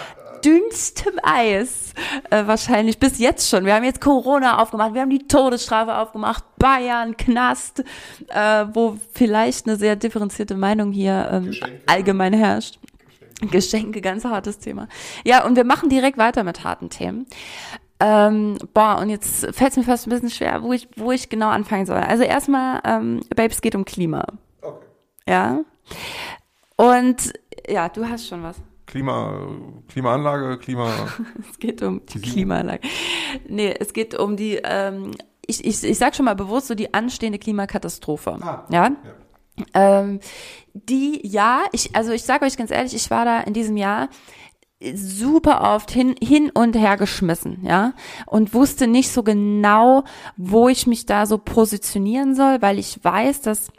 [0.46, 1.94] dünnstem Eis.
[2.30, 3.66] Äh, wahrscheinlich bis jetzt schon.
[3.66, 7.84] Wir haben jetzt Corona aufgemacht, wir haben die Todesstrafe aufgemacht, Bayern, Knast,
[8.28, 11.54] äh, wo vielleicht eine sehr differenzierte Meinung hier ähm,
[11.88, 12.80] allgemein herrscht.
[13.52, 14.88] Geschenke, ganz hartes Thema.
[15.26, 17.26] Ja, und wir machen direkt weiter mit harten Themen.
[18.00, 21.30] Ähm, boah, und jetzt fällt es mir fast ein bisschen schwer, wo ich, wo ich
[21.30, 21.98] genau anfangen soll.
[21.98, 24.26] Also erstmal, ähm, Babes, geht um Klima.
[24.62, 24.86] Okay.
[25.28, 25.60] Ja.
[26.76, 27.34] Und
[27.68, 28.58] ja, du hast schon was.
[28.96, 29.50] Klima,
[29.90, 30.90] Klimaanlage, Klima.
[31.52, 32.88] es geht um die Klimaanlage.
[33.46, 35.12] Nee, es geht um die, ähm,
[35.46, 38.38] ich, ich, ich sag schon mal bewusst so die anstehende Klimakatastrophe.
[38.40, 38.92] Ah, ja.
[39.58, 39.66] ja.
[39.74, 40.22] Ähm,
[40.74, 44.08] die, ja, ich, also ich sage euch ganz ehrlich, ich war da in diesem Jahr
[44.94, 47.92] super oft hin, hin und her geschmissen, ja,
[48.28, 50.06] und wusste nicht so genau,
[50.38, 53.74] wo ich mich da so positionieren soll, weil ich weiß, dass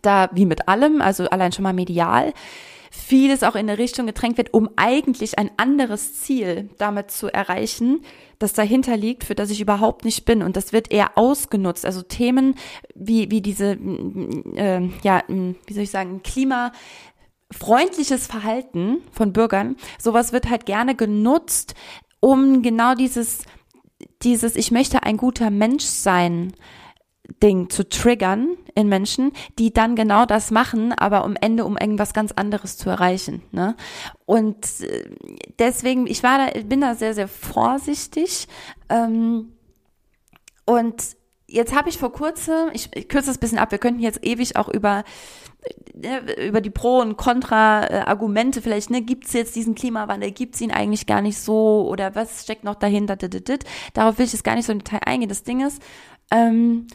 [0.00, 2.32] da, wie mit allem, also allein schon mal medial,
[2.90, 8.02] vieles auch in eine Richtung gedrängt wird, um eigentlich ein anderes Ziel damit zu erreichen,
[8.40, 10.42] das dahinter liegt, für das ich überhaupt nicht bin.
[10.42, 11.86] Und das wird eher ausgenutzt.
[11.86, 12.56] Also Themen
[12.94, 13.78] wie, wie diese,
[14.56, 16.72] äh, ja, wie soll ich sagen, Klima,
[17.52, 21.74] freundliches Verhalten von Bürgern, sowas wird halt gerne genutzt,
[22.18, 23.44] um genau dieses,
[24.22, 26.52] dieses, ich möchte ein guter Mensch sein,
[27.42, 32.12] Ding zu triggern in Menschen, die dann genau das machen, aber am Ende um irgendwas
[32.12, 33.42] ganz anderes zu erreichen.
[33.52, 33.76] Ne?
[34.26, 35.10] Und äh,
[35.58, 38.48] deswegen, ich war da, bin da sehr, sehr vorsichtig.
[38.88, 39.52] Ähm,
[40.66, 41.16] und
[41.46, 44.56] jetzt habe ich vor kurzem, ich, ich kürze das bisschen ab, wir könnten jetzt ewig
[44.56, 45.04] auch über
[46.02, 50.60] äh, über die Pro- und Contra-Argumente vielleicht, ne, gibt es jetzt diesen Klimawandel, gibt es
[50.60, 53.16] ihn eigentlich gar nicht so oder was steckt noch dahinter?
[53.16, 55.28] Darauf will ich jetzt gar nicht so im Detail eingehen.
[55.28, 55.82] Das Ding ist,
[56.30, 56.86] ähm,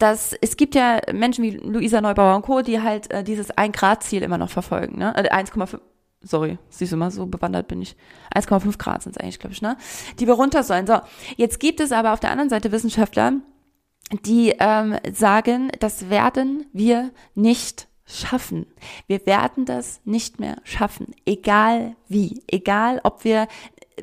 [0.00, 4.22] dass es gibt ja Menschen wie Luisa Neubauer und Co., die halt äh, dieses 1-Grad-Ziel
[4.22, 5.14] immer noch verfolgen, ne?
[5.16, 5.78] Äh, 1,5
[6.22, 7.96] sorry, siehst du mal, so bewandert bin ich.
[8.34, 9.76] 1,5 Grad sind es eigentlich, glaube ich, ne?
[10.18, 10.86] Die wir runter sollen.
[10.86, 11.00] So,
[11.36, 13.34] jetzt gibt es aber auf der anderen Seite Wissenschaftler,
[14.24, 18.66] die ähm, sagen, das werden wir nicht schaffen.
[19.06, 23.48] Wir werden das nicht mehr schaffen, egal wie, egal ob wir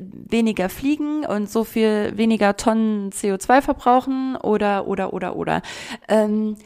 [0.00, 5.62] weniger fliegen und so viel weniger Tonnen CO2 verbrauchen oder oder oder oder.
[6.08, 6.56] Ähm,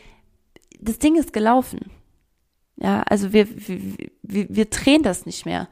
[0.80, 1.90] das Ding ist gelaufen.
[2.76, 3.80] Ja, also wir, wir,
[4.22, 5.68] wir, wir drehen das nicht mehr.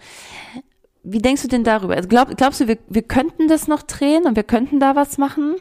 [1.02, 1.96] Wie denkst du denn darüber?
[1.96, 5.18] Also glaub, glaubst du, wir, wir könnten das noch drehen und wir könnten da was
[5.18, 5.56] machen?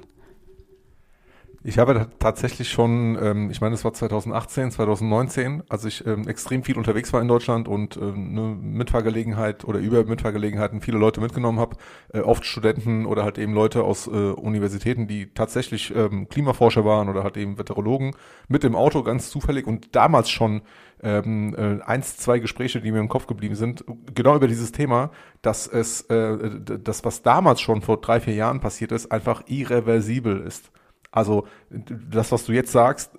[1.62, 6.64] Ich habe tatsächlich schon, ähm, ich meine, es war 2018, 2019, als ich ähm, extrem
[6.64, 11.60] viel unterwegs war in Deutschland und äh, eine Mitfahrgelegenheit oder über Mitfahrgelegenheiten viele Leute mitgenommen
[11.60, 11.76] habe,
[12.14, 17.10] äh, oft Studenten oder halt eben Leute aus äh, Universitäten, die tatsächlich ähm, Klimaforscher waren
[17.10, 18.16] oder halt eben Veterologen
[18.48, 20.62] mit dem Auto ganz zufällig und damals schon
[21.04, 23.84] ähm, äh, eins, zwei Gespräche, die mir im Kopf geblieben sind,
[24.16, 28.62] genau über dieses Thema, dass es, äh, das, was damals schon vor drei, vier Jahren
[28.62, 30.72] passiert ist, einfach irreversibel ist.
[31.12, 33.12] Also das, was du jetzt sagst,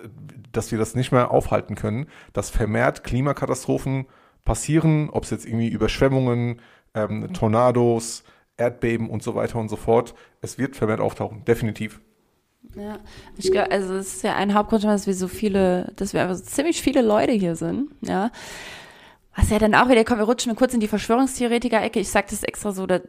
[0.53, 4.07] dass wir das nicht mehr aufhalten können, dass vermehrt Klimakatastrophen
[4.45, 6.61] passieren, ob es jetzt irgendwie Überschwemmungen,
[6.95, 8.25] ähm, Tornados,
[8.57, 10.15] Erdbeben und so weiter und so fort.
[10.41, 12.01] Es wird vermehrt auftauchen, definitiv.
[12.77, 12.99] Ja,
[13.37, 16.43] ich glaube, also es ist ja ein Hauptgrund, dass wir so viele, dass wir also
[16.43, 18.31] ziemlich viele Leute hier sind, ja.
[19.37, 22.01] Was ja dann auch wieder, komm, wir rutschen kurz in die Verschwörungstheoretiker-Ecke.
[22.01, 23.01] Ich sage das extra so da,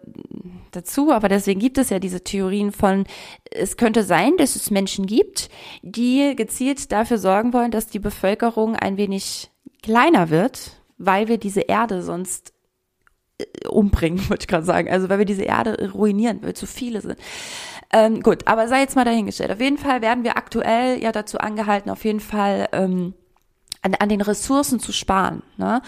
[0.71, 3.05] dazu, aber deswegen gibt es ja diese Theorien von,
[3.49, 5.49] es könnte sein, dass es Menschen gibt,
[5.81, 9.49] die gezielt dafür sorgen wollen, dass die Bevölkerung ein wenig
[9.81, 12.53] kleiner wird, weil wir diese Erde sonst
[13.39, 14.89] äh, umbringen, wollte ich gerade sagen.
[14.89, 17.17] Also weil wir diese Erde ruinieren, weil zu viele sind.
[17.91, 19.51] Ähm, gut, aber sei jetzt mal dahingestellt.
[19.51, 23.15] Auf jeden Fall werden wir aktuell ja dazu angehalten, auf jeden Fall ähm,
[23.81, 25.43] an, an den Ressourcen zu sparen.
[25.57, 25.81] Ne?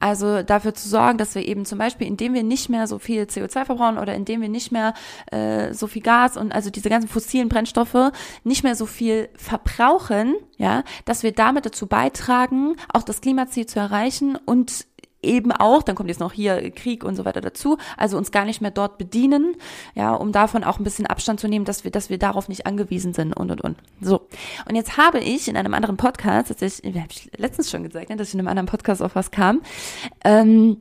[0.00, 3.22] Also dafür zu sorgen, dass wir eben zum Beispiel, indem wir nicht mehr so viel
[3.22, 4.94] CO2 verbrauchen oder indem wir nicht mehr
[5.32, 8.12] äh, so viel Gas und also diese ganzen fossilen Brennstoffe
[8.44, 13.80] nicht mehr so viel verbrauchen, ja, dass wir damit dazu beitragen, auch das Klimaziel zu
[13.80, 14.86] erreichen und
[15.22, 18.44] eben auch, dann kommt jetzt noch hier Krieg und so weiter dazu, also uns gar
[18.44, 19.56] nicht mehr dort bedienen,
[19.94, 22.66] ja, um davon auch ein bisschen Abstand zu nehmen, dass wir, dass wir darauf nicht
[22.66, 23.78] angewiesen sind und und und.
[24.00, 24.28] So.
[24.68, 28.10] Und jetzt habe ich in einem anderen Podcast, das ich, habe ich letztens schon gesagt,
[28.10, 29.62] ne, dass ich in einem anderen Podcast auf was kam,
[30.24, 30.78] ähm,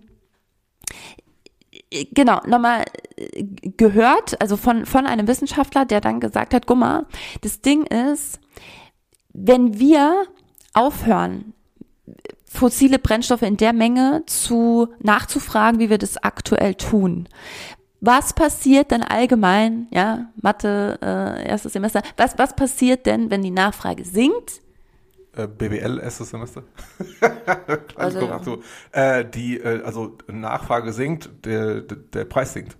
[2.13, 3.43] genau, nochmal äh,
[3.77, 7.05] gehört, also von, von einem Wissenschaftler, der dann gesagt hat, guck mal,
[7.41, 8.39] das Ding ist,
[9.33, 10.25] wenn wir
[10.73, 11.53] aufhören,
[12.57, 17.29] fossile Brennstoffe in der Menge zu nachzufragen, wie wir das aktuell tun.
[17.99, 23.51] Was passiert denn allgemein, ja, Mathe, äh, erstes Semester, was, was passiert denn, wenn die
[23.51, 24.61] Nachfrage sinkt?
[25.35, 26.63] Äh, BWL erstes Semester.
[27.95, 32.77] also, äh, die, äh, also Nachfrage sinkt, der, der Preis sinkt.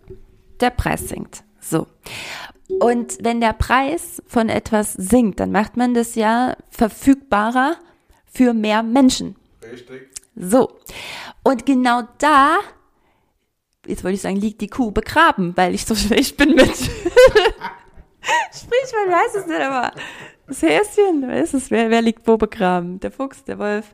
[0.60, 1.44] Der Preis sinkt.
[1.60, 1.88] So.
[2.80, 7.76] Und wenn der Preis von etwas sinkt, dann macht man das ja verfügbarer
[8.26, 9.36] für mehr Menschen.
[9.71, 10.10] Richtig.
[10.36, 10.80] So.
[11.43, 12.60] Und genau da,
[13.86, 16.75] jetzt wollte ich sagen, liegt die Kuh begraben, weil ich so schlecht bin mit
[18.51, 19.91] Sprichwort, wie heißt es denn aber?
[20.47, 21.71] Das Häschen, wer ist es?
[21.71, 22.99] Wer, wer liegt wo begraben?
[22.99, 23.93] Der Fuchs, der Wolf?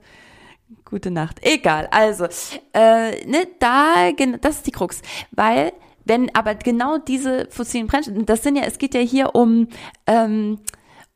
[0.85, 1.39] Gute Nacht.
[1.41, 2.25] Egal, also,
[2.73, 5.71] äh, ne, da, das ist die Krux, weil
[6.05, 9.67] wenn aber genau diese fossilen Brennstoffe, das sind ja, es geht ja hier um,
[10.07, 10.59] ähm,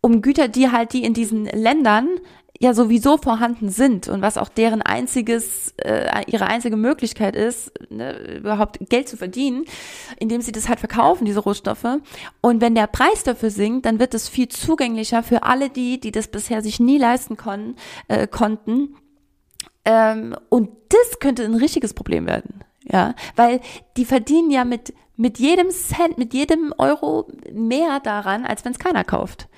[0.02, 2.20] um Güter, die halt die in diesen Ländern
[2.60, 8.38] ja sowieso vorhanden sind und was auch deren einziges, äh, ihre einzige Möglichkeit ist, ne,
[8.38, 9.66] überhaupt Geld zu verdienen,
[10.20, 11.86] indem sie das halt verkaufen, diese Rohstoffe.
[12.42, 16.12] Und wenn der Preis dafür sinkt, dann wird es viel zugänglicher für alle die, die
[16.12, 17.76] das bisher sich nie leisten kon
[18.08, 18.96] äh, konnten.
[19.86, 22.64] Ähm, und das könnte ein richtiges Problem werden.
[22.90, 23.60] Ja, weil
[23.98, 28.80] die verdienen ja mit, mit jedem Cent, mit jedem Euro mehr daran, als wenn es
[28.80, 29.50] keiner kauft.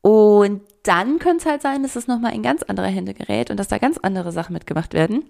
[0.00, 3.58] Und dann könnte es halt sein, dass es nochmal in ganz andere Hände gerät und
[3.58, 5.24] dass da ganz andere Sachen mitgemacht werden.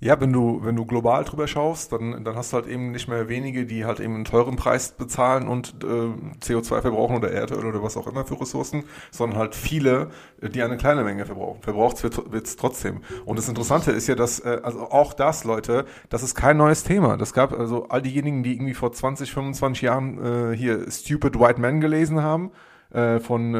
[0.00, 3.08] Ja, wenn du, wenn du global drüber schaust, dann, dann hast du halt eben nicht
[3.08, 7.66] mehr wenige, die halt eben einen teuren Preis bezahlen und äh, CO2 verbrauchen oder Erdöl
[7.66, 11.62] oder was auch immer für Ressourcen, sondern halt viele, die eine kleine Menge verbrauchen.
[11.62, 13.00] Verbraucht wird es trotzdem.
[13.24, 16.84] Und das Interessante ist ja, dass, äh, also auch das, Leute, das ist kein neues
[16.84, 17.16] Thema.
[17.16, 21.60] Das gab also all diejenigen, die irgendwie vor 20, 25 Jahren äh, hier Stupid White
[21.60, 22.52] Men gelesen haben,
[22.90, 23.58] äh, von, äh,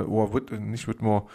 [0.00, 1.26] äh, oh, Whit, nicht Whitmore,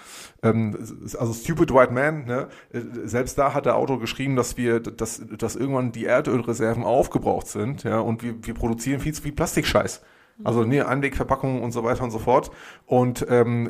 [0.44, 0.76] ähm,
[1.18, 2.48] also Stupid White Man, ne?
[2.72, 7.48] Äh, selbst da hat der Autor geschrieben, dass wir, dass, dass irgendwann die Erdölreserven aufgebraucht
[7.48, 10.02] sind, ja, und wir, wir produzieren viel zu viel Plastikscheiß.
[10.44, 12.52] Also nee, Einwegverpackungen und so weiter und so fort.
[12.86, 13.70] Und ähm,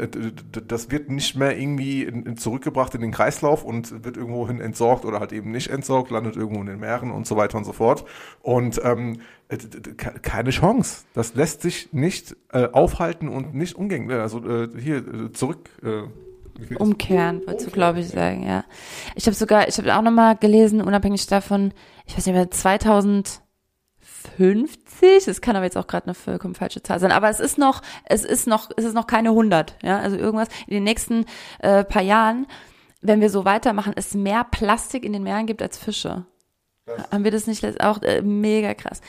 [0.68, 5.06] das wird nicht mehr irgendwie in, in zurückgebracht in den Kreislauf und wird irgendwohin entsorgt
[5.06, 7.74] oder halt eben nicht entsorgt, landet irgendwo in den Meeren und so weiter und so
[7.74, 8.06] fort.
[8.42, 9.20] Und ähm,
[10.22, 11.04] keine Chance.
[11.14, 14.18] Das lässt sich nicht äh, aufhalten und nicht umgänglich.
[14.18, 15.70] Also äh, hier äh, zurück.
[15.84, 16.04] Äh,
[16.78, 18.66] Umkehren, wolltest du, glaube ich, sagen, ja.
[19.16, 21.74] Ich habe sogar, ich habe auch nochmal gelesen, unabhängig davon,
[22.06, 23.42] ich weiß nicht mehr, 2000
[24.22, 25.28] 50.
[25.28, 27.12] Es kann aber jetzt auch gerade eine vollkommen falsche Zahl sein.
[27.12, 29.76] Aber es ist noch, es ist noch, es ist noch keine 100.
[29.84, 31.26] Ja, also irgendwas in den nächsten
[31.60, 32.48] äh, paar Jahren,
[33.02, 36.26] wenn wir so weitermachen, es mehr Plastik in den Meeren gibt als Fische.
[36.86, 37.12] Krass.
[37.12, 39.02] Haben wir das nicht auch äh, mega krass.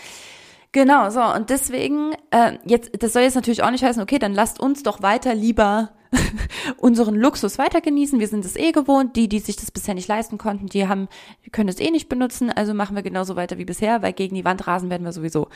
[0.73, 4.33] Genau, so und deswegen äh, jetzt, das soll jetzt natürlich auch nicht heißen, okay, dann
[4.33, 5.91] lasst uns doch weiter lieber
[6.79, 8.21] unseren Luxus weiter genießen.
[8.21, 9.17] Wir sind es eh gewohnt.
[9.17, 11.09] Die, die sich das bisher nicht leisten konnten, die haben,
[11.45, 12.51] die können es eh nicht benutzen.
[12.51, 15.49] Also machen wir genauso weiter wie bisher, weil gegen die Wand rasen werden wir sowieso.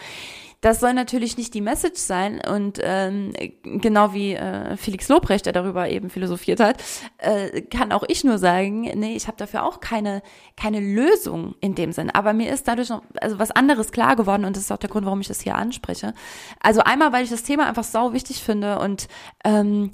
[0.60, 5.52] Das soll natürlich nicht die Message sein und ähm, genau wie äh, Felix Lobrecht, der
[5.52, 6.82] darüber eben philosophiert hat,
[7.18, 10.22] äh, kann auch ich nur sagen, nee, ich habe dafür auch keine
[10.56, 12.10] keine Lösung in dem Sinn.
[12.10, 14.90] Aber mir ist dadurch noch also was anderes klar geworden und das ist auch der
[14.90, 16.14] Grund, warum ich das hier anspreche.
[16.60, 19.08] Also einmal, weil ich das Thema einfach sau wichtig finde und
[19.44, 19.90] ähm,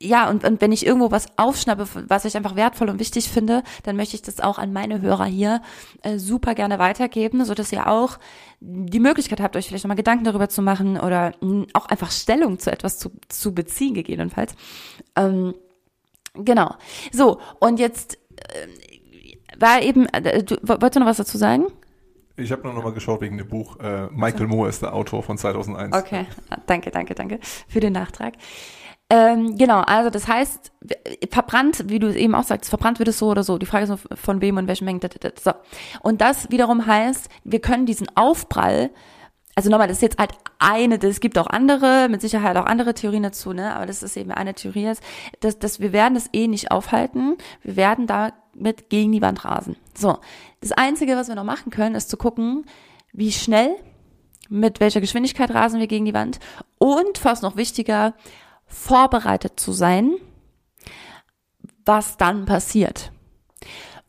[0.00, 3.62] ja, und, und wenn ich irgendwo was aufschnappe, was ich einfach wertvoll und wichtig finde,
[3.84, 5.62] dann möchte ich das auch an meine Hörer hier
[6.02, 8.18] äh, super gerne weitergeben, so dass ihr auch
[8.60, 12.58] die Möglichkeit habt, euch vielleicht nochmal Gedanken darüber zu machen oder mh, auch einfach Stellung
[12.58, 14.54] zu etwas zu, zu beziehen, gegebenenfalls.
[15.14, 15.54] Ähm,
[16.34, 16.74] genau.
[17.12, 18.66] So, und jetzt äh,
[19.58, 21.66] war eben, äh, du, wolltest du noch was dazu sagen?
[22.38, 23.78] Ich habe nur noch mal geschaut wegen dem Buch.
[23.80, 25.96] Äh, Michael Moore ist der Autor von 2001.
[25.96, 26.26] Okay,
[26.66, 28.34] danke, danke, danke für den Nachtrag.
[29.08, 30.72] Ähm, genau, also das heißt,
[31.30, 33.56] verbrannt, wie du eben auch sagst, verbrannt wird es so oder so.
[33.56, 35.00] Die Frage ist nur von wem und welchen Mengen.
[35.42, 35.52] So.
[36.02, 38.90] Und das wiederum heißt, wir können diesen Aufprall,
[39.54, 42.94] also nochmal, das ist jetzt halt eine, es gibt auch andere, mit Sicherheit auch andere
[42.94, 43.74] Theorien dazu, ne?
[43.74, 44.92] Aber das ist eben eine Theorie,
[45.40, 47.36] dass, dass wir werden das eh nicht aufhalten.
[47.62, 49.76] Wir werden damit gegen die Wand rasen.
[49.94, 50.18] So.
[50.60, 52.66] Das Einzige, was wir noch machen können, ist zu gucken,
[53.12, 53.76] wie schnell,
[54.48, 56.40] mit welcher Geschwindigkeit rasen wir gegen die Wand
[56.78, 58.14] und fast noch wichtiger,
[58.66, 60.14] vorbereitet zu sein,
[61.84, 63.12] was dann passiert.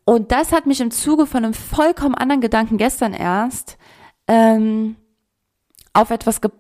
[0.06, 3.78] Und das hat mich im Zuge von einem vollkommen anderen Gedanken gestern erst
[4.28, 4.96] ähm,
[5.94, 6.52] auf etwas ge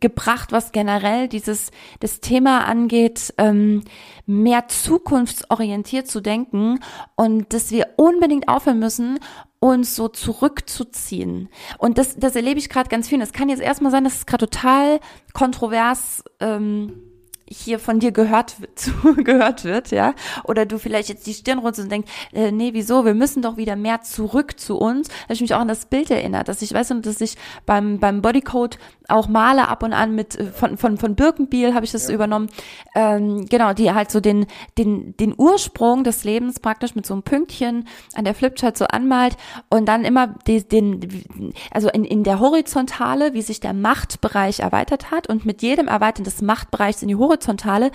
[0.00, 3.82] gebracht, was generell dieses das Thema angeht, ähm,
[4.26, 6.78] mehr zukunftsorientiert zu denken
[7.16, 9.18] und dass wir unbedingt aufhören müssen,
[9.60, 11.48] uns so zurückzuziehen.
[11.78, 13.20] Und das, das erlebe ich gerade ganz viel.
[13.22, 15.00] Es kann jetzt erstmal sein, dass es gerade total
[15.32, 17.11] kontrovers ähm,
[17.48, 21.86] hier von dir gehört, zu, gehört wird, ja, oder du vielleicht jetzt die Stirn runzelst
[21.86, 25.34] und denkst, äh, nee, wieso, wir müssen doch wieder mehr zurück zu uns, da habe
[25.34, 28.22] ich mich auch an das Bild erinnert, dass ich weiß und dass ich beim, beim
[28.22, 28.78] Bodycode
[29.08, 32.14] auch male ab und an mit, äh, von, von, von Birkenbiel habe ich das ja.
[32.14, 32.48] übernommen,
[32.94, 34.46] ähm, genau, die halt so den,
[34.78, 39.36] den, den Ursprung des Lebens praktisch mit so einem Pünktchen an der Flipchart so anmalt
[39.68, 41.22] und dann immer die, den,
[41.70, 46.24] also in, in der Horizontale, wie sich der Machtbereich erweitert hat und mit jedem Erweitern
[46.24, 47.90] des Machtbereichs in die Horizontale horizontale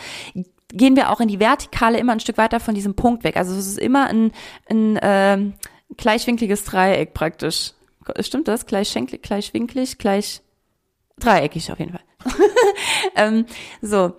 [0.69, 3.37] gehen wir auch in die vertikale immer ein Stück weiter von diesem Punkt weg.
[3.37, 4.31] Also es ist immer ein,
[4.69, 5.51] ein äh,
[5.95, 7.73] gleichwinkliges Dreieck praktisch.
[8.19, 8.65] Stimmt das?
[8.65, 10.41] Gleichschenklig, gleichwinklig, gleich
[11.19, 12.03] dreieckig auf jeden Fall.
[13.15, 13.45] ähm,
[13.81, 14.15] so.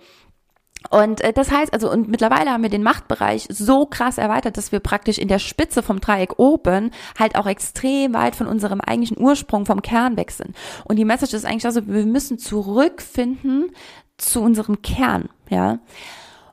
[0.89, 4.71] Und äh, das heißt, also, und mittlerweile haben wir den Machtbereich so krass erweitert, dass
[4.71, 9.19] wir praktisch in der Spitze vom Dreieck oben halt auch extrem weit von unserem eigentlichen
[9.19, 10.55] Ursprung vom Kern weg sind.
[10.85, 13.71] Und die Message ist eigentlich also, wir müssen zurückfinden
[14.19, 15.79] zu unserem Kern, ja.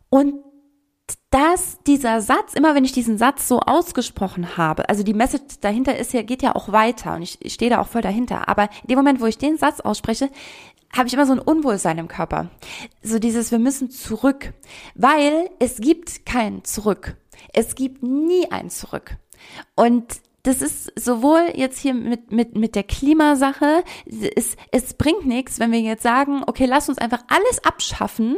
[0.09, 0.35] Und
[1.31, 5.97] dass dieser Satz, immer wenn ich diesen Satz so ausgesprochen habe, also die Message dahinter
[5.97, 8.71] ist ja, geht ja auch weiter und ich, ich stehe da auch voll dahinter, aber
[8.83, 10.31] in dem Moment, wo ich den Satz ausspreche,
[10.97, 12.49] habe ich immer so ein Unwohlsein im Körper.
[13.03, 14.55] So dieses, wir müssen zurück,
[14.95, 17.17] weil es gibt kein Zurück.
[17.53, 19.17] Es gibt nie ein Zurück.
[19.75, 23.83] Und das ist sowohl jetzt hier mit, mit, mit der Klimasache,
[24.37, 28.37] es, es bringt nichts, wenn wir jetzt sagen, okay, lass uns einfach alles abschaffen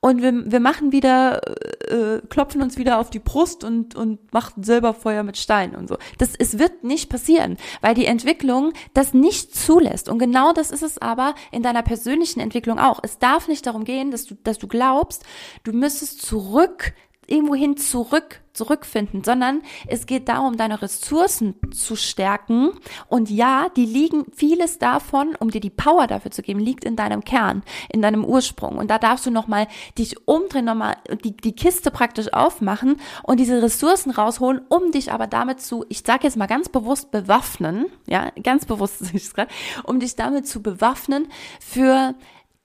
[0.00, 1.40] und wir, wir machen wieder,
[1.88, 5.88] äh, klopfen uns wieder auf die Brust und, und machen selber Feuer mit Stein und
[5.88, 5.96] so.
[6.18, 10.08] Das, es wird nicht passieren, weil die Entwicklung das nicht zulässt.
[10.08, 12.98] Und genau das ist es aber in deiner persönlichen Entwicklung auch.
[13.02, 15.24] Es darf nicht darum gehen, dass du, dass du glaubst,
[15.62, 16.92] du müsstest zurück
[17.26, 22.70] irgendwohin zurück, zurückfinden, sondern es geht darum, deine Ressourcen zu stärken.
[23.08, 26.96] Und ja, die liegen, vieles davon, um dir die Power dafür zu geben, liegt in
[26.96, 28.78] deinem Kern, in deinem Ursprung.
[28.78, 29.66] Und da darfst du nochmal
[29.98, 35.26] dich umdrehen, nochmal die, die Kiste praktisch aufmachen und diese Ressourcen rausholen, um dich aber
[35.26, 39.02] damit zu, ich sage jetzt mal ganz bewusst bewaffnen, ja, ganz bewusst,
[39.84, 41.28] um dich damit zu bewaffnen
[41.60, 42.14] für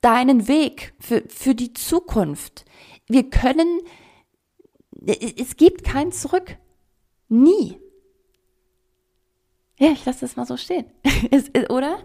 [0.01, 2.65] deinen Weg, für, für die Zukunft.
[3.07, 3.81] Wir können
[5.05, 6.57] es gibt kein Zurück.
[7.27, 7.79] Nie.
[9.77, 10.85] Ja, ich lasse das mal so stehen.
[11.69, 11.99] oder?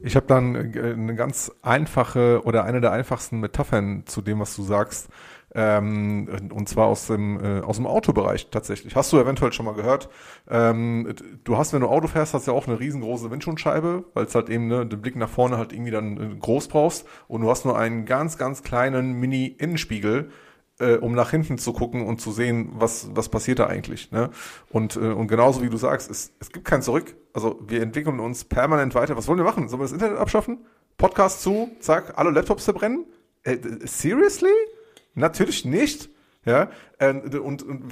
[0.00, 4.62] Ich habe dann eine ganz einfache oder eine der einfachsten Metaphern zu dem, was du
[4.62, 5.08] sagst.
[5.56, 8.96] Ähm, und zwar aus dem, äh, aus dem Autobereich tatsächlich.
[8.96, 10.08] Hast du eventuell schon mal gehört.
[10.48, 11.14] Ähm,
[11.44, 14.34] du hast, wenn du Auto fährst, hast du ja auch eine riesengroße Windschutzscheibe, weil es
[14.34, 17.06] halt eben ne, den Blick nach vorne halt irgendwie dann äh, groß brauchst.
[17.28, 20.30] Und du hast nur einen ganz, ganz kleinen Mini-Innenspiegel,
[20.78, 24.10] äh, um nach hinten zu gucken und zu sehen, was, was passiert da eigentlich.
[24.10, 24.30] Ne?
[24.70, 27.16] Und, äh, und genauso wie du sagst, es, es gibt kein Zurück.
[27.32, 29.16] Also wir entwickeln uns permanent weiter.
[29.16, 29.68] Was wollen wir machen?
[29.68, 30.66] Sollen wir das Internet abschaffen?
[30.98, 33.06] Podcast zu, zack, alle Laptops zerbrennen?
[33.42, 34.52] Äh, seriously?
[35.14, 36.10] Natürlich nicht.
[36.44, 37.88] Ja, äh, und, und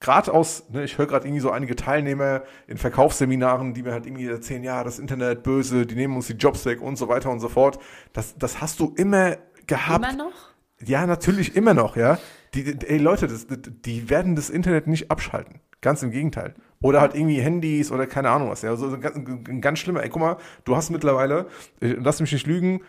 [0.00, 4.06] gerade aus, ne, ich höre gerade irgendwie so einige Teilnehmer in Verkaufsseminaren, die mir halt
[4.06, 7.30] irgendwie erzählen, ja, das Internet böse, die nehmen uns die Jobs weg und so weiter
[7.30, 7.78] und so fort.
[8.12, 10.04] Das, das hast du immer gehabt.
[10.04, 10.47] Immer noch?
[10.84, 12.18] Ja, natürlich immer noch, ja.
[12.54, 15.60] Die, die, ey Leute, das, die werden das Internet nicht abschalten.
[15.80, 16.54] Ganz im Gegenteil.
[16.80, 18.62] Oder halt irgendwie Handys oder keine Ahnung was.
[18.62, 19.18] Ja, also ganz,
[19.60, 20.02] ganz schlimmer.
[20.02, 21.46] Ey, guck mal, du hast mittlerweile,
[21.80, 22.80] äh, lass mich nicht lügen,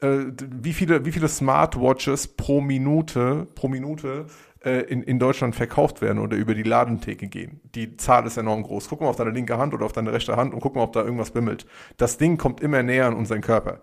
[0.00, 4.26] äh, wie viele, wie viele Smartwatches pro Minute, pro Minute
[4.64, 7.60] äh, in, in Deutschland verkauft werden oder über die Ladentheke gehen.
[7.74, 8.88] Die Zahl ist enorm groß.
[8.88, 10.92] Guck mal auf deine linke Hand oder auf deine rechte Hand und guck mal, ob
[10.92, 11.66] da irgendwas bimmelt.
[11.96, 13.80] Das Ding kommt immer näher an unseren Körper.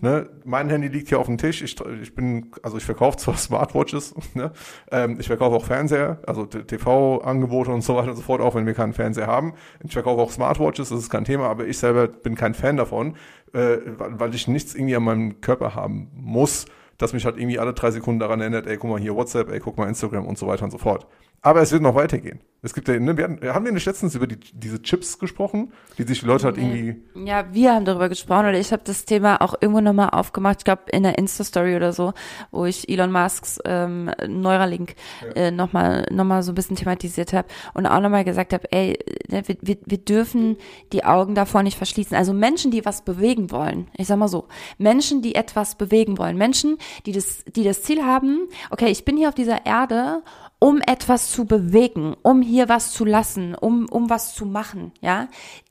[0.00, 0.28] Ne?
[0.44, 1.62] Mein Handy liegt hier auf dem Tisch.
[1.62, 4.52] Ich, ich bin, also ich verkaufe zwar Smartwatches, ne?
[4.90, 8.66] ähm, ich verkaufe auch Fernseher, also TV-Angebote und so weiter und so fort, auch wenn
[8.66, 9.54] wir keinen Fernseher haben.
[9.84, 13.16] Ich verkaufe auch Smartwatches, das ist kein Thema, aber ich selber bin kein Fan davon,
[13.52, 16.66] äh, weil ich nichts irgendwie an meinem Körper haben muss,
[16.98, 19.60] das mich halt irgendwie alle drei Sekunden daran erinnert, ey, guck mal hier WhatsApp, ey,
[19.60, 21.06] guck mal Instagram und so weiter und so fort.
[21.40, 22.40] Aber es wird noch weitergehen.
[22.60, 25.72] Es gibt ja, ne, wir hatten, haben wir nicht letztens über die, diese Chips gesprochen,
[25.96, 26.96] die sich die Leute halt irgendwie.
[27.14, 30.64] Ja, wir haben darüber gesprochen oder ich habe das Thema auch irgendwo nochmal aufgemacht, ich
[30.64, 32.14] glaube in der Insta-Story oder so,
[32.50, 35.42] wo ich Elon Musks ähm, Neuralink ja.
[35.42, 38.98] äh, nochmal noch mal so ein bisschen thematisiert habe und auch nochmal gesagt habe, ey,
[39.28, 40.56] ne, wir, wir, wir dürfen
[40.92, 42.16] die Augen davor nicht verschließen.
[42.16, 46.36] Also Menschen, die was bewegen wollen, ich sag mal so, Menschen, die etwas bewegen wollen,
[46.36, 50.22] Menschen, die das, die das Ziel haben, okay, ich bin hier auf dieser Erde
[50.60, 55.28] um etwas zu bewegen, um hier was zu lassen, um, um was zu machen, ja,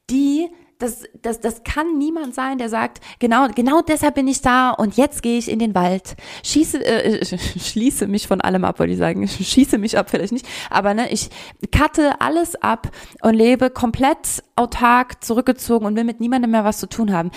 [0.09, 0.49] die
[0.80, 4.95] das, das, das kann niemand sein, der sagt, genau, genau deshalb bin ich da und
[4.95, 7.26] jetzt gehe ich in den Wald, schieße, äh,
[7.59, 11.11] schließe mich von allem ab, wollte ich sagen, schieße mich ab vielleicht nicht, aber ne,
[11.11, 11.30] ich
[11.76, 12.91] cutte alles ab
[13.24, 17.32] und lebe komplett autark zurückgezogen und will mit niemandem mehr was zu tun haben.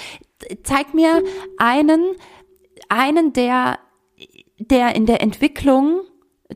[0.62, 1.22] Zeig mir
[1.58, 2.02] einen,
[2.88, 3.78] einen, der,
[4.58, 6.00] der in der Entwicklung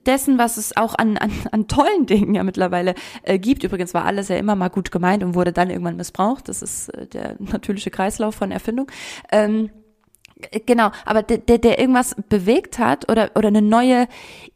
[0.07, 3.65] dessen, was es auch an, an, an tollen Dingen ja mittlerweile äh, gibt.
[3.65, 6.49] Übrigens war alles ja immer mal gut gemeint und wurde dann irgendwann missbraucht.
[6.49, 8.91] Das ist äh, der natürliche Kreislauf von Erfindung.
[9.31, 9.71] Ähm,
[10.67, 14.07] Genau, aber der, der, der irgendwas bewegt hat oder, oder eine neue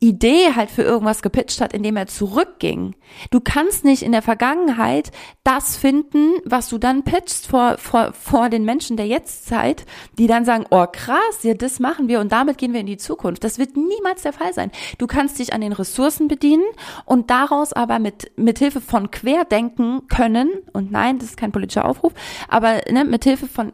[0.01, 2.95] Idee halt für irgendwas gepitcht hat, indem er zurückging.
[3.31, 5.11] Du kannst nicht in der Vergangenheit
[5.45, 9.87] das finden, was du dann pitchst vor, vor, vor den Menschen der Jetztzeit,
[10.19, 12.97] die dann sagen, oh krass, ja, das machen wir und damit gehen wir in die
[12.97, 13.45] Zukunft.
[13.45, 14.71] Das wird niemals der Fall sein.
[14.99, 16.65] Du kannst dich an den Ressourcen bedienen
[17.05, 21.87] und daraus aber mit, mit Hilfe von Querdenken können, und nein, das ist kein politischer
[21.87, 22.13] Aufruf,
[22.49, 23.73] aber ne, mit Hilfe von,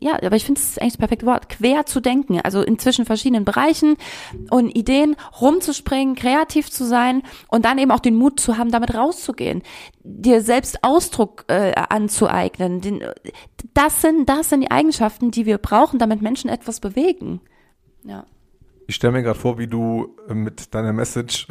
[0.00, 2.78] ja, aber ich finde, es ist eigentlich das perfekte Wort, quer zu denken, also in
[2.78, 3.96] zwischen verschiedenen Bereichen
[4.50, 8.94] und Ideen rumzuspringen, kreativ zu sein und dann eben auch den Mut zu haben, damit
[8.94, 9.62] rauszugehen,
[10.02, 12.80] dir selbst Ausdruck äh, anzueignen.
[12.80, 13.04] Den,
[13.74, 17.40] das sind, das sind die Eigenschaften, die wir brauchen, damit Menschen etwas bewegen.
[18.04, 18.24] Ja.
[18.86, 21.46] Ich stelle mir gerade vor, wie du äh, mit deiner Message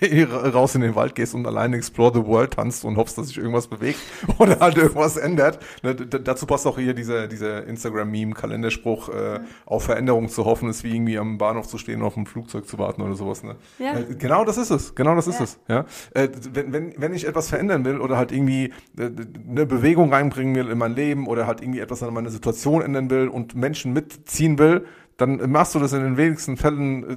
[0.54, 3.38] raus in den Wald gehst und alleine Explore the World tanzt und hoffst, dass sich
[3.38, 3.98] irgendwas bewegt
[4.38, 5.58] oder halt irgendwas ändert.
[5.82, 10.94] Ne, dazu passt auch hier dieser, dieser Instagram-Meme-Kalenderspruch, äh, auf Veränderung zu hoffen, ist wie
[10.94, 13.42] irgendwie am Bahnhof zu stehen und auf ein Flugzeug zu warten oder sowas.
[13.42, 13.56] Ne?
[13.78, 13.98] Ja.
[13.98, 14.94] Äh, genau das ist es.
[14.94, 15.44] Genau das ist ja.
[15.44, 15.58] es.
[15.68, 15.84] Ja?
[16.14, 20.70] Äh, wenn, wenn, wenn ich etwas verändern will oder halt irgendwie eine Bewegung reinbringen will
[20.70, 24.58] in mein Leben oder halt irgendwie etwas an meiner Situation ändern will und Menschen mitziehen
[24.58, 24.86] will,
[25.16, 27.16] dann machst du das in den wenigsten Fällen äh,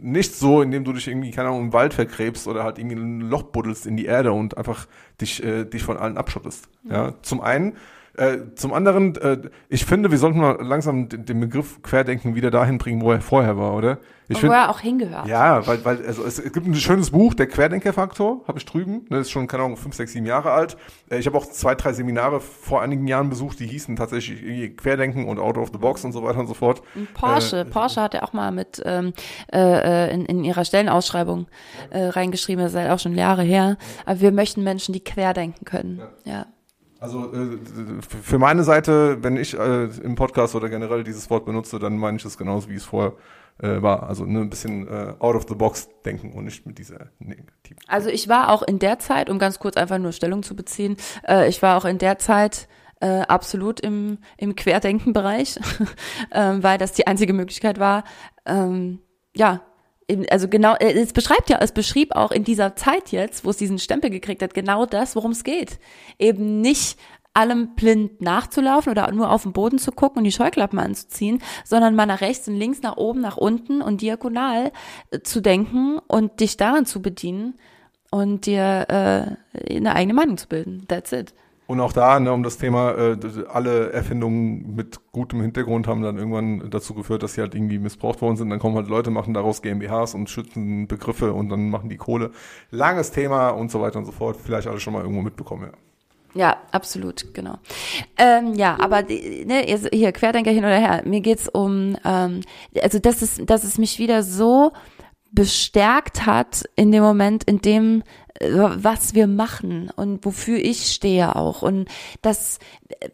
[0.00, 3.20] nicht so, indem du dich irgendwie, keine Ahnung, im Wald vergräbst oder halt irgendwie ein
[3.20, 4.86] Loch buddelst in die Erde und einfach
[5.20, 6.68] dich, äh, dich von allen abschottest.
[6.82, 6.90] Mhm.
[6.90, 7.74] Ja, zum einen
[8.16, 9.38] Äh, zum anderen, äh,
[9.68, 13.20] ich finde, wir sollten mal langsam den, den Begriff Querdenken wieder dahin bringen, wo er
[13.20, 13.98] vorher war, oder?
[14.28, 15.28] Ich Wo find, er auch hingehört.
[15.28, 19.06] ja, weil, weil also es, es gibt ein schönes Buch, der Querdenkerfaktor, habe ich drüben.
[19.08, 20.76] Das ist schon, keine Ahnung, fünf, sechs, sieben Jahre alt.
[21.10, 25.28] Äh, Ich habe auch zwei, drei Seminare vor einigen Jahren besucht, die hießen tatsächlich Querdenken
[25.28, 26.82] und Out of the Box und so weiter und so fort.
[27.14, 29.12] Porsche, Äh, Porsche hat ja auch mal mit ähm,
[29.52, 31.46] äh, äh, in, in ihrer Stellenausschreibung
[31.90, 33.76] äh, reingeschrieben, das ist halt auch schon Jahre her.
[34.06, 36.00] Aber wir möchten Menschen, die querdenken können.
[36.24, 36.46] Ja.
[36.98, 37.58] Also äh,
[38.00, 42.16] für meine Seite, wenn ich äh, im Podcast oder generell dieses Wort benutze, dann meine
[42.16, 43.12] ich es genauso, wie es vorher
[43.58, 44.04] äh, war.
[44.04, 47.78] Also ne, ein bisschen äh, out of the box denken und nicht mit dieser negativen.
[47.86, 50.96] Also ich war auch in der Zeit, um ganz kurz einfach nur Stellung zu beziehen,
[51.26, 52.68] äh, ich war auch in der Zeit
[53.00, 55.58] äh, absolut im, im Querdenken-Bereich,
[56.32, 58.04] ähm, weil das die einzige Möglichkeit war,
[58.46, 59.00] ähm,
[59.34, 59.60] ja,
[60.30, 63.56] also genau, äh, es beschreibt ja, es beschrieb auch in dieser Zeit jetzt, wo es
[63.56, 65.78] diesen Stempel gekriegt hat, genau das, worum es geht.
[66.18, 66.98] Eben nicht
[67.34, 71.94] allem blind nachzulaufen oder nur auf den Boden zu gucken und die Scheuklappen anzuziehen, sondern
[71.94, 74.72] mal nach rechts und links, nach oben, nach unten und diagonal
[75.10, 77.58] äh, zu denken und dich daran zu bedienen
[78.10, 80.86] und dir äh, eine eigene Meinung zu bilden.
[80.88, 81.34] That's it.
[81.66, 83.16] Und auch da, ne, um das Thema, äh,
[83.48, 88.22] alle Erfindungen mit gutem Hintergrund haben dann irgendwann dazu geführt, dass sie halt irgendwie missbraucht
[88.22, 88.50] worden sind.
[88.50, 92.30] Dann kommen halt Leute, machen daraus GmbHs und schützen Begriffe und dann machen die Kohle.
[92.70, 94.36] Langes Thema und so weiter und so fort.
[94.36, 95.72] Vielleicht alle schon mal irgendwo mitbekommen, ja.
[96.34, 97.54] Ja, absolut, genau.
[98.18, 101.02] Ähm, ja, aber ne, hier Querdenker hin oder her.
[101.06, 102.42] Mir geht's um, ähm,
[102.82, 104.72] also dass es, dass es mich wieder so
[105.32, 108.02] bestärkt hat in dem Moment, in dem
[108.40, 111.88] was wir machen und wofür ich stehe auch und
[112.22, 112.58] das,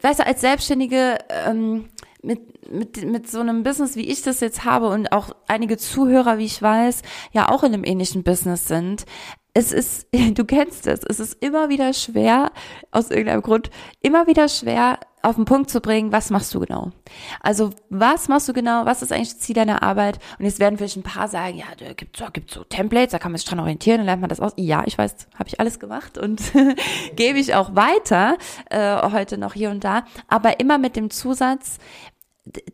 [0.01, 1.89] weißt du, als Selbstständige ähm,
[2.21, 6.37] mit, mit, mit so einem Business, wie ich das jetzt habe und auch einige Zuhörer,
[6.37, 7.01] wie ich weiß,
[7.31, 9.05] ja auch in einem ähnlichen Business sind.
[9.53, 12.51] Es ist, du kennst es, es ist immer wieder schwer,
[12.91, 13.69] aus irgendeinem Grund,
[14.01, 16.91] immer wieder schwer auf den Punkt zu bringen, was machst du genau?
[17.39, 18.85] Also, was machst du genau?
[18.85, 20.19] Was ist eigentlich das Ziel deiner Arbeit?
[20.37, 23.19] Und jetzt werden vielleicht ein paar sagen, ja, da gibt's so, gibt's so Templates, da
[23.19, 24.51] kann man sich dran orientieren, dann lernt man das aus.
[24.57, 26.41] Ja, ich weiß, habe ich alles gemacht und
[27.15, 28.37] gebe ich auch weiter,
[28.69, 31.77] äh, heute noch hier und da, aber immer mit dem Zusatz,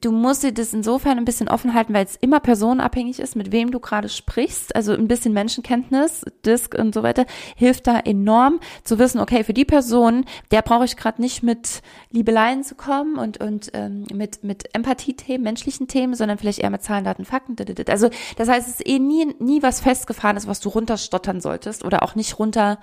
[0.02, 3.52] du musst dir das insofern ein bisschen offen halten, weil es immer personenabhängig ist, mit
[3.52, 4.76] wem du gerade sprichst.
[4.76, 9.54] Also ein bisschen Menschenkenntnis, Disk und so weiter, hilft da enorm zu wissen, okay, für
[9.54, 14.44] die Person, der brauche ich gerade nicht mit Liebeleien zu kommen und, und ähm, mit,
[14.44, 17.56] mit Empathie-Themen, menschlichen Themen, sondern vielleicht eher mit Zahlen, Daten, Fakten.
[17.90, 22.02] Also das heißt, es ist eh nie, nie was festgefahrenes, was du runterstottern solltest oder
[22.02, 22.80] auch nicht runter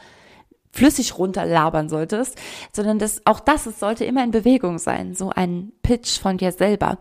[0.77, 2.37] flüssig runterlabern solltest,
[2.73, 6.53] sondern das, auch das, es sollte immer in Bewegung sein, so ein Pitch von dir
[6.53, 6.99] selber.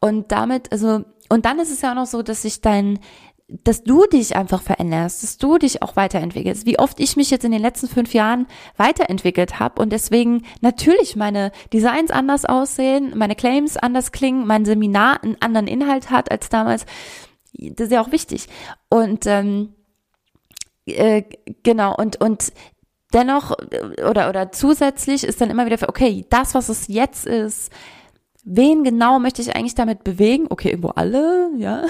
[0.00, 2.98] Und damit, also, und dann ist es ja auch noch so, dass sich dein,
[3.48, 6.66] dass du dich einfach veränderst, dass du dich auch weiterentwickelst.
[6.66, 8.46] Wie oft ich mich jetzt in den letzten fünf Jahren
[8.76, 15.22] weiterentwickelt habe und deswegen natürlich meine Designs anders aussehen, meine Claims anders klingen, mein Seminar
[15.22, 16.86] einen anderen Inhalt hat als damals.
[17.52, 18.48] Das ist ja auch wichtig.
[18.88, 19.74] Und ähm,
[20.86, 21.22] äh,
[21.62, 22.52] genau, und, und
[23.14, 27.26] dennoch äh, oder, oder zusätzlich ist dann immer wieder, für, okay, das, was es jetzt
[27.26, 27.72] ist,
[28.44, 30.46] wen genau möchte ich eigentlich damit bewegen?
[30.50, 31.84] Okay, irgendwo alle, ja.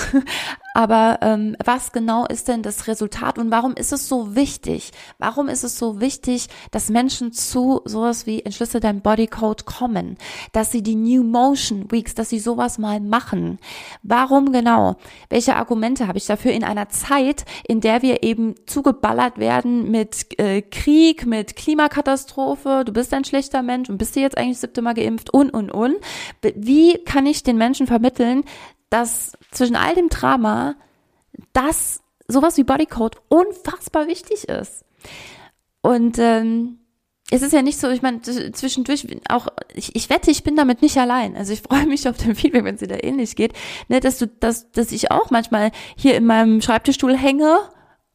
[0.75, 4.91] Aber ähm, was genau ist denn das Resultat und warum ist es so wichtig?
[5.19, 10.19] Warum ist es so wichtig, dass Menschen zu sowas wie Entschlüssel dein Bodycode kommen?
[10.51, 13.61] Dass sie die New Motion Weeks, dass sie sowas mal machen?
[14.03, 14.97] Warum genau?
[15.31, 20.39] Welche Argumente habe ich dafür in einer Zeit, in der wir eben zugeballert werden mit
[20.41, 24.83] äh, Krieg, mit Klimakatastrophe, du bist ein schlechter Mensch und bist du jetzt eigentlich siebte
[24.83, 25.95] Mal geimpft und, und, und.
[26.57, 28.43] Wie kann ich den Menschen vermitteln,
[28.91, 30.77] dass zwischen all dem Drama,
[31.53, 34.85] dass sowas wie Bodycode unfassbar wichtig ist.
[35.83, 36.79] Und ähm,
[37.31, 40.83] es ist ja nicht so, ich meine, zwischendurch auch, ich, ich wette, ich bin damit
[40.83, 41.37] nicht allein.
[41.37, 43.53] Also ich freue mich auf den Feedback, wenn es dir da ähnlich geht,
[43.89, 47.59] ne, dass du, dass, dass ich auch manchmal hier in meinem Schreibtischstuhl hänge,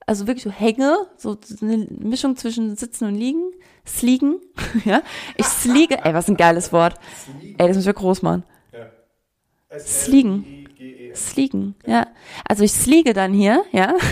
[0.06, 3.52] also wirklich so hänge, so eine Mischung zwischen Sitzen und Liegen,
[3.86, 4.40] Sliegen,
[4.86, 5.02] ja.
[5.38, 6.96] Ich sliege, ey, was ein geiles Wort.
[7.58, 8.44] Ey, das muss ich groß machen.
[9.78, 10.59] Sliegen.
[11.16, 12.08] Sliegen, ja.
[12.48, 13.94] Also ich sliege dann hier, ja.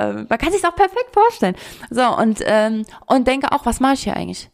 [0.00, 1.56] Ähm, Man kann sich auch perfekt vorstellen.
[1.90, 4.48] So, und, ähm, und denke auch, was mache ich hier eigentlich?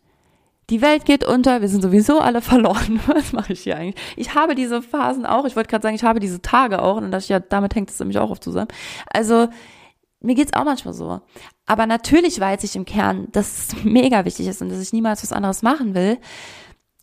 [0.71, 3.01] Die Welt geht unter, wir sind sowieso alle verloren.
[3.07, 4.03] Was mache ich hier eigentlich?
[4.17, 7.11] Ich habe diese Phasen auch, ich wollte gerade sagen, ich habe diese Tage auch, und
[7.11, 8.69] das, ja, damit hängt es nämlich auch oft zusammen.
[9.13, 9.49] Also,
[10.21, 11.21] mir geht's auch manchmal so.
[11.67, 15.23] Aber natürlich weiß ich im Kern, dass es mega wichtig ist und dass ich niemals
[15.23, 16.19] was anderes machen will.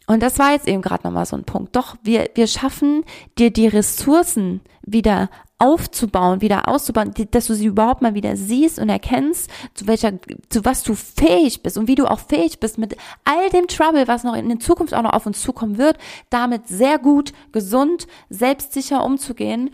[0.08, 1.76] Und das war jetzt eben gerade nochmal so ein Punkt.
[1.76, 3.04] Doch, wir, wir schaffen
[3.38, 5.30] dir die Ressourcen wieder
[5.62, 10.14] aufzubauen, wieder auszubauen, dass du sie überhaupt mal wieder siehst und erkennst, zu welcher,
[10.50, 14.08] zu was du fähig bist und wie du auch fähig bist, mit all dem Trouble,
[14.08, 15.98] was noch in der Zukunft auch noch auf uns zukommen wird,
[16.32, 19.70] damit sehr gut, gesund, selbstsicher umzugehen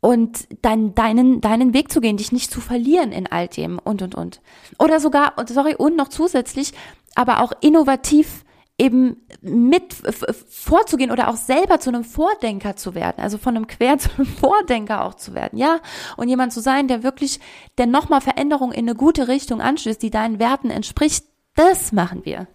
[0.00, 4.02] und dann deinen, deinen Weg zu gehen, dich nicht zu verlieren in all dem und,
[4.02, 4.40] und, und.
[4.78, 6.74] Oder sogar, sorry, und noch zusätzlich,
[7.16, 8.44] aber auch innovativ
[8.78, 9.94] eben mit
[10.48, 14.26] vorzugehen oder auch selber zu einem Vordenker zu werden, also von einem Quer zu einem
[14.26, 15.80] Vordenker auch zu werden, ja,
[16.16, 17.40] und jemand zu sein, der wirklich,
[17.78, 22.48] der nochmal Veränderung in eine gute Richtung anstößt, die deinen Werten entspricht, das machen wir.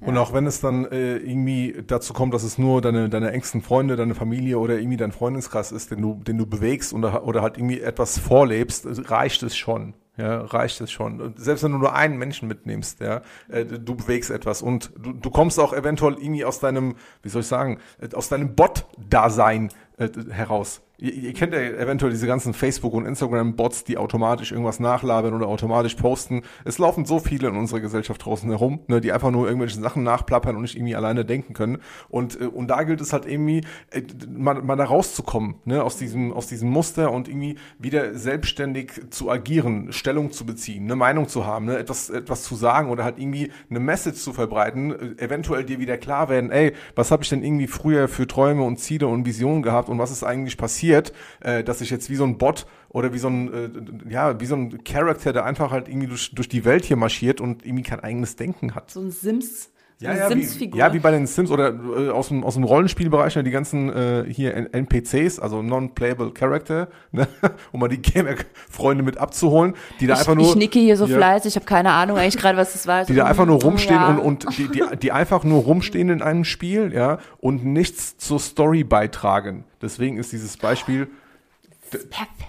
[0.00, 3.62] Und auch wenn es dann äh, irgendwie dazu kommt, dass es nur deine, deine engsten
[3.62, 7.40] Freunde, deine Familie oder irgendwie dein Freundeskreis ist, den du, den du bewegst oder, oder
[7.40, 9.94] halt irgendwie etwas vorlebst, reicht es schon.
[10.16, 11.34] Ja, reicht es schon.
[11.36, 15.30] Selbst wenn du nur einen Menschen mitnimmst, ja, äh, du bewegst etwas und du, du
[15.30, 20.08] kommst auch eventuell irgendwie aus deinem, wie soll ich sagen, äh, aus deinem Bot-Dasein äh,
[20.30, 20.83] heraus.
[20.96, 25.48] Ihr, ihr kennt ja eventuell diese ganzen Facebook- und Instagram-Bots, die automatisch irgendwas nachlabern oder
[25.48, 26.42] automatisch posten.
[26.64, 30.04] Es laufen so viele in unserer Gesellschaft draußen herum, ne, die einfach nur irgendwelche Sachen
[30.04, 31.78] nachplappern und nicht irgendwie alleine denken können.
[32.08, 35.96] Und, äh, und da gilt es halt irgendwie, äh, mal, mal da rauszukommen, ne, aus
[35.96, 41.26] diesem, aus diesem Muster und irgendwie wieder selbstständig zu agieren, Stellung zu beziehen, eine Meinung
[41.26, 45.24] zu haben, ne, etwas, etwas zu sagen oder halt irgendwie eine Message zu verbreiten, äh,
[45.24, 48.78] eventuell dir wieder klar werden, ey, was habe ich denn irgendwie früher für Träume und
[48.78, 50.83] Ziele und Visionen gehabt und was ist eigentlich passiert?
[50.84, 54.40] Passiert, äh, dass ich jetzt wie so ein Bot oder wie so ein, äh, ja,
[54.40, 57.64] wie so ein Charakter, der einfach halt irgendwie durch, durch die Welt hier marschiert und
[57.64, 58.90] irgendwie kein eigenes Denken hat.
[58.90, 59.70] So ein Sims.
[59.98, 62.64] So ja, ja, wie, ja, wie bei den Sims oder äh, aus, dem, aus dem
[62.64, 67.28] Rollenspielbereich, ne, die ganzen äh, hier NPCs, also Non-Playable Character, ne,
[67.72, 70.48] um mal die Gamer-Freunde mit abzuholen, die da ich, einfach nur.
[70.48, 73.04] Ich nicke hier so ja, fleißig, ich habe keine Ahnung eigentlich gerade, was das war.
[73.04, 74.08] Die da einfach nur rumstehen ja.
[74.08, 78.40] und, und die, die, die einfach nur rumstehen in einem Spiel, ja, und nichts zur
[78.40, 79.64] Story beitragen.
[79.80, 81.08] Deswegen ist dieses Beispiel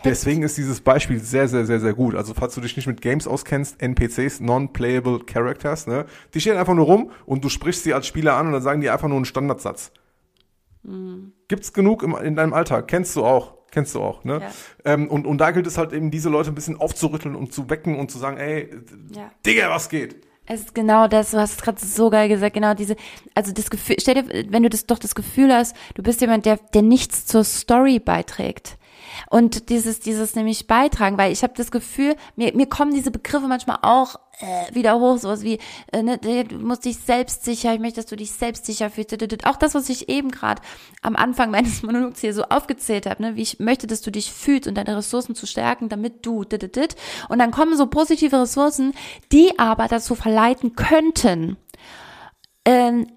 [0.04, 2.16] Deswegen ist dieses Beispiel sehr, sehr, sehr, sehr gut.
[2.16, 6.06] Also falls du dich nicht mit Games auskennst, NPCs, Non-Playable Characters, ne?
[6.34, 8.82] Die stehen einfach nur rum und du sprichst sie als Spieler an und dann sagen
[8.82, 9.92] die einfach nur einen Standardsatz.
[10.84, 11.34] Mhm.
[11.48, 12.88] Gibt's genug im, in deinem Alltag?
[12.88, 13.56] Kennst du auch.
[13.72, 14.42] Kennst du auch, ne?
[14.42, 14.94] Ja.
[14.94, 17.70] Ähm, und, und da gilt es halt eben, diese Leute ein bisschen aufzurütteln und zu
[17.70, 18.70] wecken und zu sagen, ey,
[19.14, 19.32] ja.
[19.46, 20.16] Digga, was geht?
[20.48, 22.96] Es ist genau das, du hast es gerade so geil gesagt, genau diese,
[23.34, 26.46] also das Gefühl, stell dir, wenn du das doch das Gefühl hast, du bist jemand,
[26.46, 28.78] der, der nichts zur Story beiträgt,
[29.30, 33.48] und dieses, dieses nämlich beitragen, weil ich habe das Gefühl, mir, mir kommen diese Begriffe
[33.48, 35.60] manchmal auch äh, wieder hoch, sowas wie,
[35.92, 39.16] äh, ne, du musst dich selbstsicher, ich möchte, dass du dich selbstsicher fühlst.
[39.46, 40.62] Auch das, was ich eben gerade
[41.02, 44.32] am Anfang meines Monologs hier so aufgezählt habe, ne, wie ich möchte, dass du dich
[44.32, 46.46] fühlst und deine Ressourcen zu stärken, damit du,
[47.30, 48.94] und dann kommen so positive Ressourcen,
[49.32, 51.58] die aber dazu verleiten könnten,
[52.66, 53.08] ähm,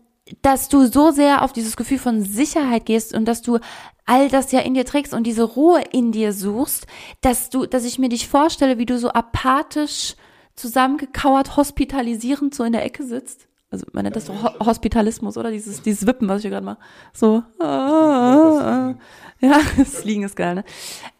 [0.42, 3.58] dass du so sehr auf dieses Gefühl von Sicherheit gehst und dass du
[4.06, 6.86] all das ja in dir trägst und diese Ruhe in dir suchst,
[7.20, 10.14] dass du, dass ich mir dich vorstelle, wie du so apathisch
[10.56, 13.48] zusammengekauert, hospitalisierend so in der Ecke sitzt.
[13.70, 15.50] Also man nennt das Ho Hospitalismus, oder?
[15.50, 16.78] Dieses, dieses Wippen, was ich hier gerade mache.
[17.12, 17.42] So.
[17.58, 18.94] Ah, ah, ah.
[19.40, 20.64] Ja, das Liegen ist geil, ne?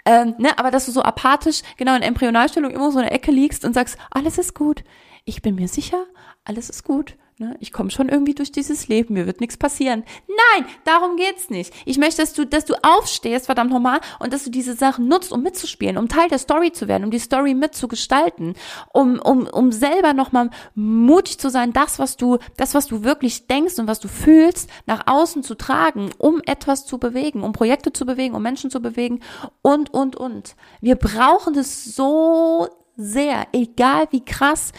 [0.07, 0.59] Ähm, ne?
[0.59, 3.75] Aber dass du so apathisch, genau in Embryonalstellung immer so in der Ecke liegst und
[3.75, 4.83] sagst, alles ist gut.
[5.27, 6.05] Ich bin mir sicher,
[6.45, 7.17] alles ist gut.
[7.41, 7.57] Ne?
[7.61, 10.03] Ich komme schon irgendwie durch dieses Leben, mir wird nichts passieren.
[10.27, 11.73] Nein, darum geht's nicht.
[11.87, 15.31] Ich möchte, dass du, dass du aufstehst, verdammt nochmal, und dass du diese Sachen nutzt,
[15.31, 18.55] um mitzuspielen, um Teil der Story zu werden, um die Story mitzugestalten,
[18.93, 23.47] um, um, um selber nochmal mutig zu sein, das, was du, das, was du wirklich
[23.47, 27.93] denkst und was du fühlst, nach außen zu tragen, um etwas zu bewegen, um Projekte
[27.93, 29.21] zu bewegen, um Menschen zu bewegen
[29.63, 30.57] und, und, und.
[30.81, 32.67] Wir brauchen es so
[32.99, 34.73] sehr, egal wie krass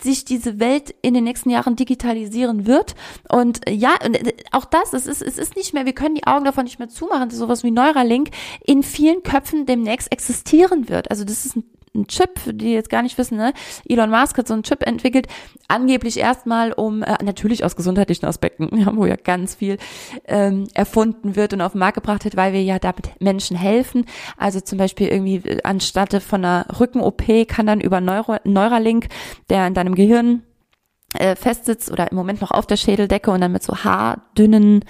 [0.00, 2.94] sich diese Welt in den nächsten Jahren digitalisieren wird.
[3.28, 6.26] Und äh, ja, äh, auch das, es ist, es ist nicht mehr, wir können die
[6.26, 8.30] Augen davon nicht mehr zumachen, dass sowas wie Neuralink
[8.64, 11.10] in vielen Köpfen demnächst existieren wird.
[11.10, 11.64] Also das ist ein
[11.94, 13.52] ein Chip, die jetzt gar nicht wissen, ne?
[13.88, 15.26] Elon Musk hat so einen Chip entwickelt,
[15.68, 19.78] angeblich erstmal um, äh, natürlich aus gesundheitlichen Aspekten, ja, wo ja ganz viel
[20.26, 24.04] ähm, erfunden wird und auf den Markt gebracht wird, weil wir ja damit Menschen helfen.
[24.36, 29.08] Also zum Beispiel irgendwie äh, anstatt von einer Rücken-OP kann dann über Neuro Neuralink,
[29.50, 30.42] der in deinem Gehirn
[31.14, 34.84] äh, festsitzt oder im Moment noch auf der Schädeldecke und dann mit so haardünnen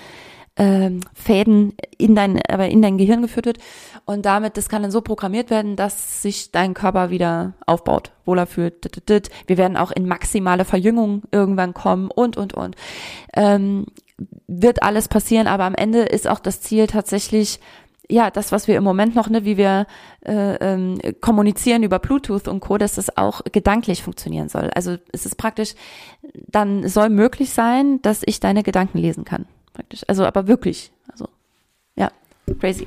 [0.58, 3.58] ähm, Fäden in dein, aber in dein Gehirn geführt wird.
[4.04, 8.46] Und damit, das kann dann so programmiert werden, dass sich dein Körper wieder aufbaut, wohler
[8.46, 8.90] fühlt.
[9.46, 12.74] Wir werden auch in maximale Verjüngung irgendwann kommen und, und, und.
[13.34, 13.86] Ähm,
[14.48, 17.60] wird alles passieren, aber am Ende ist auch das Ziel tatsächlich,
[18.10, 19.86] ja, das, was wir im Moment noch, ne, wie wir
[20.26, 24.70] äh, ähm, kommunizieren über Bluetooth und Co., dass das auch gedanklich funktionieren soll.
[24.74, 25.74] Also es ist praktisch,
[26.32, 30.02] dann soll möglich sein, dass ich deine Gedanken lesen kann praktisch.
[30.06, 30.92] Also, aber wirklich.
[31.10, 31.28] Also,
[31.96, 32.10] ja,
[32.60, 32.86] crazy.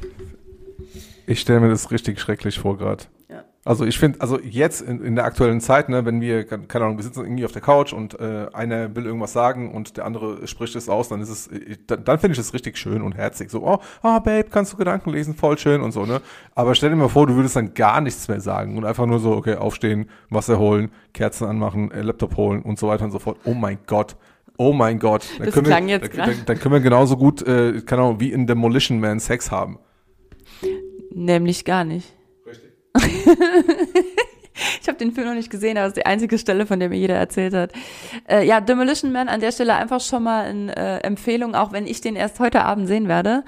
[1.28, 3.04] Ich stelle mir das richtig schrecklich vor gerade.
[3.30, 3.46] Ja.
[3.64, 6.98] Also ich finde, also jetzt in, in, der aktuellen Zeit, ne, wenn wir, keine Ahnung,
[6.98, 10.48] wir sitzen irgendwie auf der Couch und äh, einer will irgendwas sagen und der andere
[10.48, 11.50] spricht es aus, dann ist es,
[11.86, 13.52] dann, dann finde ich es richtig schön und herzig.
[13.52, 16.22] So, oh, oh, Babe, kannst du Gedanken lesen, voll schön und so, ne?
[16.56, 19.20] Aber stell dir mal vor, du würdest dann gar nichts mehr sagen und einfach nur
[19.20, 23.20] so, okay, aufstehen, Wasser holen, Kerzen anmachen, äh, Laptop holen und so weiter und so
[23.20, 23.38] fort.
[23.46, 24.16] Oh mein Gott.
[24.62, 25.26] Oh mein Gott.
[25.38, 28.04] Dann das können klang wir, jetzt dann, dann, dann können wir genauso gut, äh, keine
[28.04, 29.80] Ahnung, wie in Demolition Man Sex haben.
[31.10, 32.14] Nämlich gar nicht.
[32.46, 32.70] Richtig.
[34.82, 36.90] ich habe den Film noch nicht gesehen, aber es ist die einzige Stelle, von der
[36.90, 37.72] mir jeder erzählt hat.
[38.30, 41.88] Äh, ja, Demolition Man an der Stelle einfach schon mal eine äh, Empfehlung, auch wenn
[41.88, 43.44] ich den erst heute Abend sehen werde.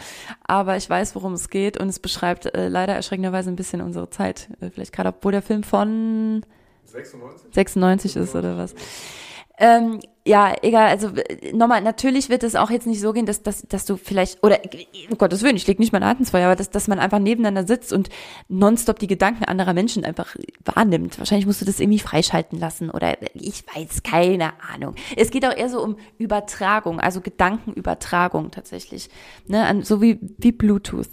[0.45, 4.09] Aber ich weiß, worum es geht und es beschreibt äh, leider erschreckenderweise ein bisschen unsere
[4.09, 4.49] Zeit.
[4.61, 6.43] Äh, vielleicht gerade, obwohl der Film von
[6.85, 8.73] 96, 96 ist oder was.
[9.59, 11.11] Ähm, ja, egal, also
[11.53, 14.59] nochmal, natürlich wird es auch jetzt nicht so gehen, dass, dass, dass du vielleicht, oder
[15.11, 17.67] um Gottes Willen, ich leg nicht meine Hand ins aber dass, dass man einfach nebeneinander
[17.67, 18.09] sitzt und
[18.47, 21.19] nonstop die Gedanken anderer Menschen einfach wahrnimmt.
[21.19, 24.95] Wahrscheinlich musst du das irgendwie freischalten lassen oder ich weiß, keine Ahnung.
[25.17, 29.09] Es geht auch eher so um Übertragung, also Gedankenübertragung tatsächlich.
[29.47, 31.09] Ne, an, so wie, wie Bluetooth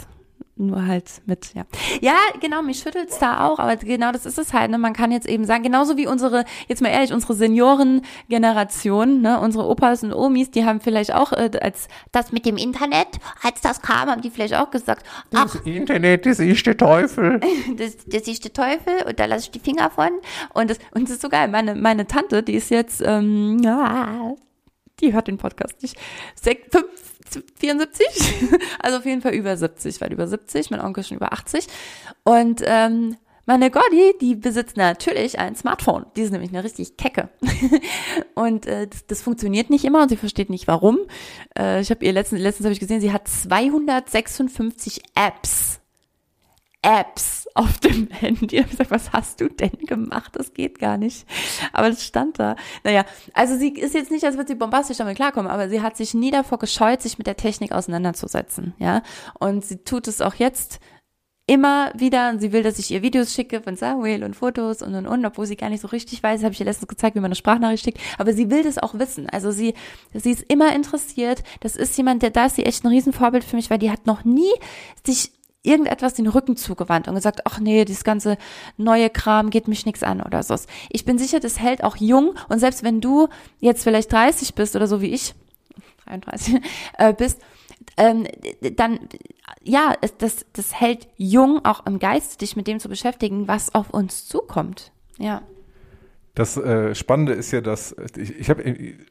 [0.66, 1.64] nur halt mit, ja.
[2.00, 4.78] Ja, genau, mich schüttelt's da auch, aber genau das ist es halt, ne?
[4.78, 9.66] Man kann jetzt eben sagen, genauso wie unsere, jetzt mal ehrlich, unsere Seniorengeneration, ne, unsere
[9.66, 13.08] Opas und Omis, die haben vielleicht auch, äh, als das mit dem Internet,
[13.42, 17.40] als das kam, haben die vielleicht auch gesagt, ach, das Internet, das ist der Teufel.
[17.76, 20.10] das, das ist der Teufel und da lasse ich die Finger von.
[20.54, 21.48] Und das, und das ist so geil.
[21.48, 24.34] Meine, meine Tante, die ist jetzt, ähm, ja,
[25.00, 25.96] die hört den Podcast nicht.
[26.34, 26.86] Sech, fünf,
[27.58, 28.06] 74,
[28.78, 31.66] also auf jeden Fall über 70, weil über 70, mein Onkel schon über 80.
[32.24, 33.16] Und ähm,
[33.46, 36.06] meine Gotti, die besitzt natürlich ein Smartphone.
[36.14, 37.30] Die ist nämlich eine richtig Kecke.
[38.34, 40.98] und äh, das, das funktioniert nicht immer und sie versteht nicht warum.
[41.58, 45.79] Äh, ich habe ihr letztens, letztens habe ich gesehen, sie hat 256 Apps
[46.82, 48.56] Apps auf dem Handy.
[48.56, 50.34] Ich habe gesagt, was hast du denn gemacht?
[50.34, 51.26] Das geht gar nicht.
[51.72, 52.56] Aber das stand da.
[52.84, 53.04] Naja,
[53.34, 56.14] also sie ist jetzt nicht, als würde sie bombastisch damit klarkommen, aber sie hat sich
[56.14, 58.74] nie davor gescheut, sich mit der Technik auseinanderzusetzen.
[58.78, 59.02] Ja,
[59.38, 60.80] und sie tut es auch jetzt
[61.50, 64.94] immer wieder und sie will, dass ich ihr Videos schicke von Samuel und Fotos und
[64.94, 67.20] und und, obwohl sie gar nicht so richtig weiß, habe ich ihr letztens gezeigt, wie
[67.20, 69.28] man eine Sprachnachricht schickt, aber sie will das auch wissen.
[69.28, 69.74] Also sie,
[70.14, 71.42] sie ist immer interessiert.
[71.58, 74.06] Das ist jemand, der da ist sie echt ein Riesenvorbild für mich, weil die hat
[74.06, 74.52] noch nie
[75.04, 75.32] sich
[75.62, 78.38] irgendetwas den Rücken zugewandt und gesagt, ach nee, dieses ganze
[78.76, 80.56] neue Kram geht mich nichts an oder so.
[80.88, 84.74] Ich bin sicher, das hält auch jung und selbst wenn du jetzt vielleicht 30 bist
[84.74, 85.34] oder so wie ich,
[86.06, 86.60] 33
[86.98, 87.40] äh, bist,
[87.96, 88.26] ähm,
[88.76, 89.00] dann
[89.62, 93.90] ja, das, das hält jung auch im Geist, dich mit dem zu beschäftigen, was auf
[93.90, 94.92] uns zukommt.
[95.18, 95.42] Ja.
[96.40, 98.64] Das äh, Spannende ist ja, dass ich, ich habe,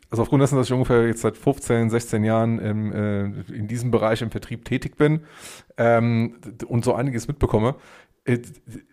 [0.09, 3.91] also aufgrund dessen, dass ich ungefähr jetzt seit 15, 16 Jahren im, äh, in diesem
[3.91, 5.21] Bereich im Vertrieb tätig bin
[5.77, 7.75] ähm, und so einiges mitbekomme,
[8.25, 8.39] äh,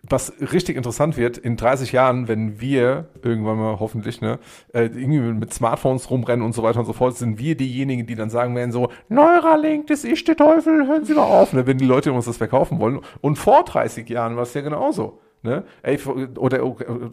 [0.07, 4.37] was richtig interessant wird, in 30 Jahren, wenn wir irgendwann mal hoffentlich ne,
[4.71, 8.13] äh, irgendwie mit Smartphones rumrennen und so weiter und so fort, sind wir diejenigen, die
[8.13, 11.79] dann sagen werden so, Neuralink, das ist der Teufel, hören Sie mal auf, ne, wenn
[11.79, 12.99] die Leute uns das verkaufen wollen.
[13.19, 15.21] Und vor 30 Jahren war es ja genauso.
[15.47, 15.63] Ne?
[15.81, 15.97] Ey,
[16.37, 16.59] oder,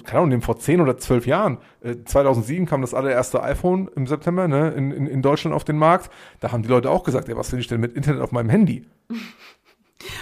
[0.05, 1.59] keine Ahnung, vor 10 oder 12 Jahren,
[2.05, 5.79] 2007 äh, kam das allererste iPhone im September ne, in, in, in Deutschland auf den
[5.79, 6.11] Markt.
[6.41, 8.51] Da haben die Leute auch gesagt, ey, was will ich denn mit Internet auf meinem
[8.51, 8.85] Handy?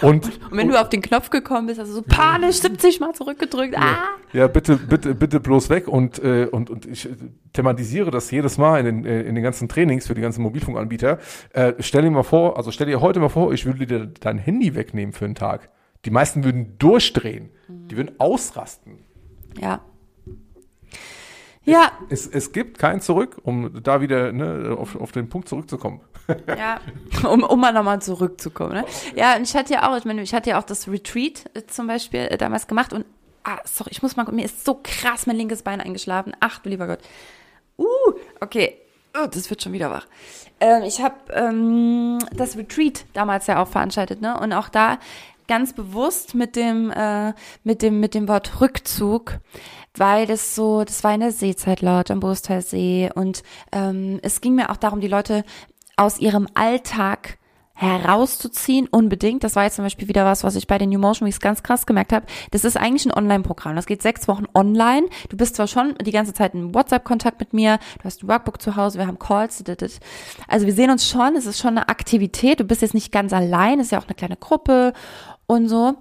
[0.01, 3.13] Und, und, wenn und, du auf den Knopf gekommen bist, also so panisch 70 Mal
[3.13, 3.73] zurückgedrückt.
[3.73, 4.07] Ja, ah.
[4.31, 5.89] ja bitte, bitte, bitte bloß weg.
[5.89, 7.09] Und, äh, und, und ich
[7.51, 11.19] thematisiere das jedes Mal in den, äh, in den ganzen Trainings für die ganzen Mobilfunkanbieter.
[11.51, 14.37] Äh, stell dir mal vor, also stell dir heute mal vor, ich würde dir dein
[14.37, 15.69] Handy wegnehmen für einen Tag.
[16.05, 17.49] Die meisten würden durchdrehen.
[17.67, 18.99] Die würden ausrasten.
[19.59, 19.81] Ja.
[21.65, 21.91] Ja.
[22.09, 26.01] Es, es, es gibt kein Zurück, um da wieder ne, auf, auf den Punkt zurückzukommen.
[26.47, 26.79] ja,
[27.29, 28.73] um, um mal nochmal zurückzukommen.
[28.73, 28.85] Ne?
[29.15, 31.63] Ja, und ich hatte ja auch, ich meine, ich hatte ja auch das Retreat äh,
[31.67, 33.05] zum Beispiel äh, damals gemacht und,
[33.43, 36.33] ah, sorry, ich muss mal, mir ist so krass mein linkes Bein eingeschlafen.
[36.39, 36.99] Ach, du lieber Gott.
[37.77, 38.77] Uh, okay.
[39.15, 40.07] Oh, das wird schon wieder wach.
[40.59, 44.39] Ähm, ich habe ähm, das Retreat damals ja auch veranstaltet, ne?
[44.39, 44.97] Und auch da
[45.47, 47.33] ganz bewusst mit dem, äh,
[47.63, 49.39] mit dem, mit dem Wort Rückzug,
[49.95, 54.55] weil das so, das war in der Seezeit laut am See und ähm, es ging
[54.55, 55.43] mir auch darum, die Leute
[55.95, 57.37] aus ihrem Alltag
[57.75, 59.43] herauszuziehen, unbedingt.
[59.43, 61.63] Das war jetzt zum Beispiel wieder was, was ich bei den New Motion Weeks ganz
[61.63, 62.25] krass gemerkt habe.
[62.51, 63.75] Das ist eigentlich ein Online-Programm.
[63.75, 65.07] Das geht sechs Wochen online.
[65.29, 68.61] Du bist zwar schon die ganze Zeit in WhatsApp-Kontakt mit mir, du hast ein Workbook
[68.61, 69.63] zu Hause, wir haben Calls.
[70.47, 72.59] Also wir sehen uns schon, es ist schon eine Aktivität.
[72.59, 74.93] Du bist jetzt nicht ganz allein, es ist ja auch eine kleine Gruppe
[75.53, 75.95] und so.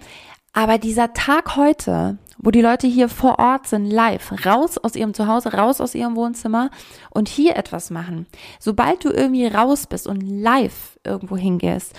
[0.53, 5.14] Aber dieser Tag heute, wo die Leute hier vor Ort sind, live, raus aus ihrem
[5.14, 6.70] Zuhause, raus aus ihrem Wohnzimmer
[7.11, 8.26] und hier etwas machen.
[8.59, 11.94] Sobald du irgendwie raus bist und live irgendwo hingehst,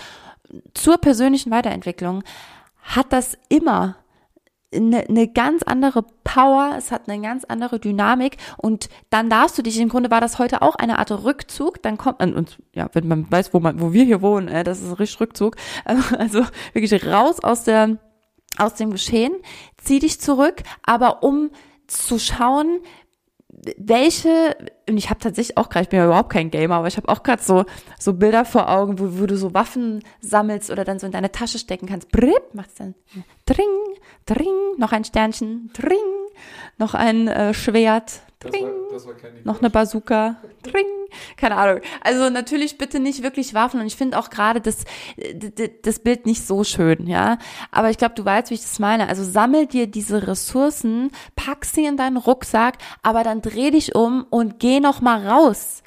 [0.74, 2.22] zur persönlichen Weiterentwicklung,
[2.82, 3.96] hat das immer
[4.74, 9.62] eine, eine ganz andere Power, es hat eine ganz andere Dynamik und dann darfst du
[9.62, 12.88] dich, im Grunde war das heute auch eine Art Rückzug, dann kommt man, und ja,
[12.92, 16.44] wenn man weiß, wo man, wo wir hier wohnen, äh, das ist richtig Rückzug, also
[16.72, 17.98] wirklich raus aus der,
[18.58, 19.34] aus dem Geschehen,
[19.78, 21.50] zieh dich zurück, aber um
[21.86, 22.80] zu schauen,
[23.76, 24.56] welche,
[24.88, 27.08] und ich habe tatsächlich auch gerade, ich bin ja überhaupt kein Gamer, aber ich habe
[27.08, 27.64] auch gerade so,
[27.98, 31.32] so Bilder vor Augen, wo, wo du so Waffen sammelst oder dann so in deine
[31.32, 32.10] Tasche stecken kannst.
[32.10, 32.94] Brip, macht's dann
[33.46, 33.66] Dring,
[34.26, 35.98] Dring, noch ein Sternchen, Dring,
[36.78, 38.68] noch ein äh, Schwert, Dring,
[39.44, 40.86] noch eine Bazooka, Dring,
[41.36, 41.80] keine Ahnung.
[42.02, 44.84] Also natürlich bitte nicht wirklich Waffen und ich finde auch gerade das,
[45.82, 47.38] das Bild nicht so schön, ja.
[47.70, 49.08] Aber ich glaube, du weißt, wie ich das meine.
[49.08, 54.26] Also sammel dir diese Ressourcen, pack sie in deinen Rucksack, aber dann dreh dich um
[54.30, 55.82] und geh noch mal raus.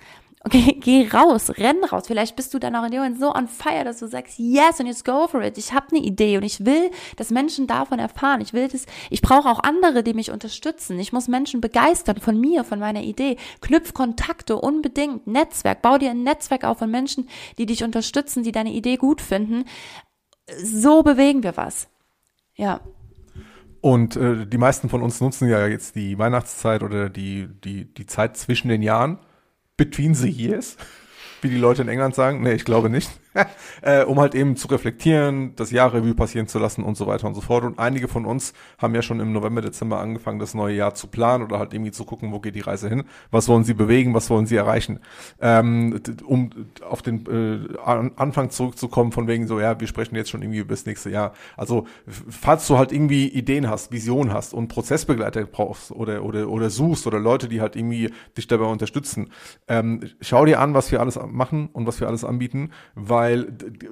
[0.47, 2.03] Okay, geh raus, renn raus.
[2.07, 4.79] Vielleicht bist du dann auch in dem Moment so on fire, dass du sagst, yes,
[4.79, 5.57] und jetzt go for it.
[5.57, 8.39] Ich habe eine Idee und ich will, dass Menschen davon erfahren.
[8.39, 10.99] Ich will das, ich brauche auch andere, die mich unterstützen.
[10.99, 13.35] Ich muss Menschen begeistern von mir, von meiner Idee.
[13.59, 15.81] Knüpf Kontakte unbedingt, Netzwerk.
[15.81, 17.27] Bau dir ein Netzwerk auf von Menschen,
[17.57, 19.65] die dich unterstützen, die deine Idee gut finden.
[20.63, 21.89] So bewegen wir was.
[22.55, 22.79] Ja.
[23.81, 28.05] Und äh, die meisten von uns nutzen ja jetzt die Weihnachtszeit oder die, die, die
[28.05, 29.19] Zeit zwischen den Jahren
[29.77, 30.75] between the years,
[31.41, 32.41] wie die Leute in England sagen.
[32.41, 33.09] Nee, ich glaube nicht.
[33.81, 37.35] äh, um halt eben zu reflektieren, das Jahrrevue passieren zu lassen und so weiter und
[37.35, 37.63] so fort.
[37.63, 41.07] Und einige von uns haben ja schon im November, Dezember angefangen, das neue Jahr zu
[41.07, 44.13] planen oder halt irgendwie zu gucken, wo geht die Reise hin, was wollen sie bewegen,
[44.13, 44.99] was wollen sie erreichen.
[45.41, 46.49] Ähm, um
[46.87, 50.73] auf den äh, Anfang zurückzukommen, von wegen so, ja, wir sprechen jetzt schon irgendwie über
[50.73, 51.33] das nächste Jahr.
[51.55, 56.69] Also, falls du halt irgendwie Ideen hast, Visionen hast und Prozessbegleiter brauchst oder, oder, oder
[56.69, 59.31] suchst oder Leute, die halt irgendwie dich dabei unterstützen,
[59.67, 63.47] ähm, schau dir an, was wir alles machen und was wir alles anbieten, weil weil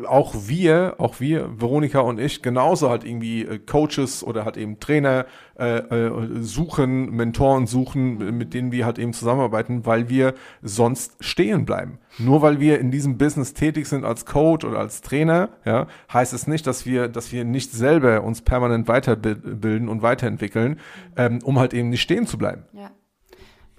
[0.07, 4.79] auch wir, auch wir, Veronika und ich, genauso halt irgendwie äh, Coaches oder halt eben
[4.79, 5.25] Trainer
[5.59, 11.65] äh, äh, suchen, Mentoren suchen, mit denen wir halt eben zusammenarbeiten, weil wir sonst stehen
[11.65, 11.99] bleiben.
[12.17, 16.33] Nur weil wir in diesem Business tätig sind als Coach oder als Trainer, ja, heißt
[16.33, 20.79] es nicht, dass wir, dass wir nicht selber uns permanent weiterbilden und weiterentwickeln,
[21.17, 22.63] ähm, um halt eben nicht stehen zu bleiben.
[22.71, 22.91] Ja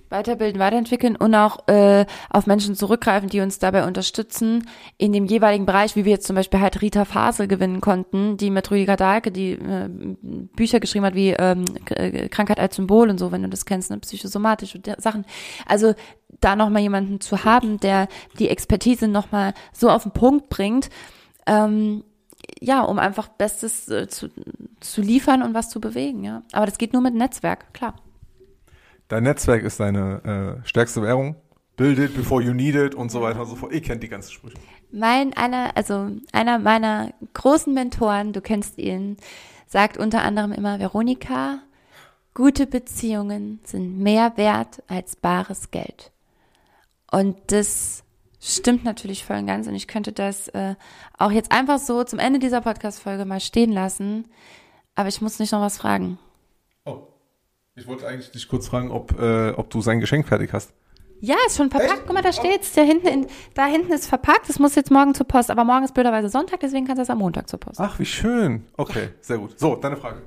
[0.08, 5.66] weiterbilden, weiterentwickeln und auch äh, auf Menschen zurückgreifen, die uns dabei unterstützen in dem jeweiligen
[5.66, 9.32] Bereich, wie wir jetzt zum Beispiel halt Rita Fasel gewinnen konnten, die mit Rüdiger Dahlke,
[9.32, 9.88] die äh,
[10.22, 13.90] Bücher geschrieben hat wie ähm, äh, Krankheit als Symbol und so, wenn du das kennst,
[13.90, 15.24] ne, psychosomatische Sachen.
[15.66, 15.94] Also
[16.40, 20.90] da nochmal jemanden zu haben, der die Expertise nochmal so auf den Punkt bringt,
[21.46, 22.04] ähm,
[22.60, 24.28] ja, um einfach Bestes äh, zu,
[24.80, 26.42] zu liefern und was zu bewegen, ja.
[26.52, 27.94] Aber das geht nur mit Netzwerk, klar.
[29.08, 31.36] Dein Netzwerk ist deine äh, stärkste Währung.
[31.76, 33.72] Build it before you need it und so weiter und so fort.
[33.72, 34.56] Ihr kennt die ganzen Sprüche.
[34.90, 39.16] Mein, einer, also einer meiner großen Mentoren, du kennst ihn,
[39.66, 41.58] sagt unter anderem immer, Veronika,
[42.34, 46.12] gute Beziehungen sind mehr wert als bares Geld.
[47.10, 48.04] Und das
[48.40, 49.66] stimmt natürlich voll und ganz.
[49.66, 50.74] Und ich könnte das äh,
[51.18, 54.26] auch jetzt einfach so zum Ende dieser Podcast-Folge mal stehen lassen.
[54.94, 56.18] Aber ich muss nicht noch was fragen.
[57.76, 60.72] Ich wollte eigentlich dich kurz fragen, ob, äh, ob du sein Geschenk fertig hast.
[61.20, 61.92] Ja, ist schon verpackt.
[61.92, 62.02] Echt?
[62.06, 62.72] Guck mal, da steht's.
[62.72, 64.48] Da hinten, in, da hinten ist verpackt.
[64.48, 65.50] Es muss jetzt morgen zur Post.
[65.50, 67.78] Aber morgen ist blöderweise Sonntag, deswegen kannst du es am Montag zur Post.
[67.78, 68.66] Ach, wie schön.
[68.76, 69.58] Okay, sehr gut.
[69.58, 70.22] So, deine Frage.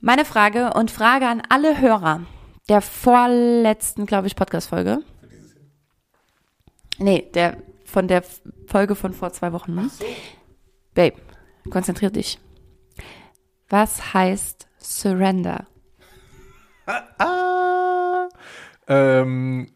[0.00, 2.22] Meine Frage und Frage an alle Hörer
[2.68, 4.98] der vorletzten, glaube ich, Podcast-Folge.
[6.98, 8.22] Nee, der, von der
[8.66, 9.74] Folge von vor zwei Wochen.
[9.74, 9.88] Ne?
[9.88, 10.04] So.
[10.94, 11.16] Babe,
[11.70, 12.38] konzentrier dich.
[13.68, 15.66] Was heißt Surrender?
[17.18, 18.28] Ah,
[18.86, 19.68] ähm,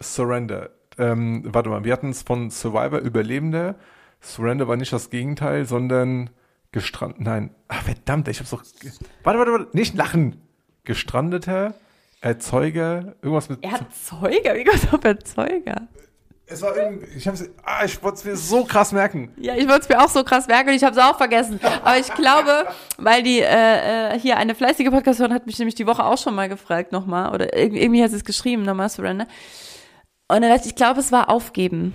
[0.00, 0.70] Surrender.
[0.98, 3.76] Ähm, warte mal, wir hatten es von Survivor Überlebende.
[4.20, 6.30] Surrender war nicht das Gegenteil, sondern
[6.70, 7.20] gestrandet.
[7.20, 8.62] Nein, Ach, verdammt, ich hab's doch.
[9.22, 10.40] Warte, warte, warte, nicht lachen.
[10.84, 11.74] Gestrandeter,
[12.20, 13.62] Erzeuger, irgendwas mit.
[13.64, 14.54] Erzeuger?
[14.54, 15.88] Wie kommt auf Erzeuger?
[16.52, 19.32] Es war irgendwie, ich hab's, ah, ich wollte es mir so krass merken.
[19.36, 21.58] Ja, ich wollte es mir auch so krass merken und ich habe es auch vergessen.
[21.82, 22.66] Aber ich glaube,
[22.98, 26.34] weil die äh, äh hier eine fleißige Podcast-Hörerin hat mich nämlich die Woche auch schon
[26.34, 29.26] mal gefragt nochmal oder irgendwie hat sie es geschrieben nochmal Surrender.
[30.28, 31.94] Und dann dachte ich, ich glaube, es war aufgeben.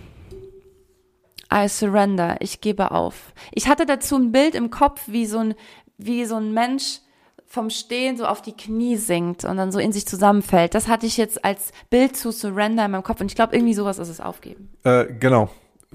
[1.53, 3.34] I surrender, ich gebe auf.
[3.53, 5.55] Ich hatte dazu ein Bild im Kopf, wie so ein
[5.97, 6.99] wie so ein Mensch
[7.47, 10.75] vom Stehen so auf die Knie sinkt und dann so in sich zusammenfällt.
[10.75, 13.73] Das hatte ich jetzt als Bild zu Surrender in meinem Kopf und ich glaube, irgendwie
[13.73, 14.69] sowas ist es aufgeben.
[14.83, 15.49] Äh, genau.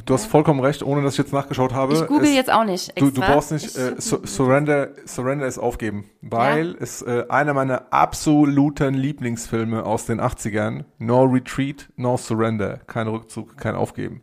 [0.06, 1.92] Du hast vollkommen recht, ohne dass ich jetzt nachgeschaut habe.
[1.92, 2.88] Ich google es, jetzt auch nicht.
[2.88, 3.04] Extra.
[3.04, 6.76] Du, du brauchst nicht, äh, su Surrender, Surrender ist aufgeben, weil ja.
[6.80, 13.58] es äh, einer meiner absoluten Lieblingsfilme aus den 80ern, No Retreat, No Surrender, kein Rückzug,
[13.58, 14.22] kein Aufgeben.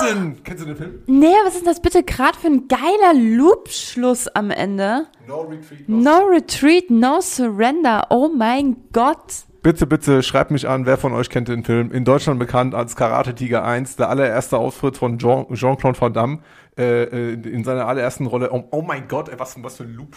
[0.00, 0.36] Jackson!
[0.44, 1.02] Kennst du den Film?
[1.06, 5.06] Nee, was ist das bitte gerade für ein geiler Loop-Schluss am Ende?
[5.26, 5.88] No Retreat.
[5.88, 8.06] No Retreat, No Surrender.
[8.10, 9.44] Oh mein Gott.
[9.62, 11.92] Bitte, bitte schreibt mich an, wer von euch kennt den Film.
[11.92, 16.38] In Deutschland bekannt als Karate Tiger 1, der allererste Auftritt von Jean- Jean-Claude Van Damme
[16.78, 18.50] äh, äh, in seiner allerersten Rolle.
[18.52, 20.16] Oh, oh mein Gott, ey, was, was für ein Loop.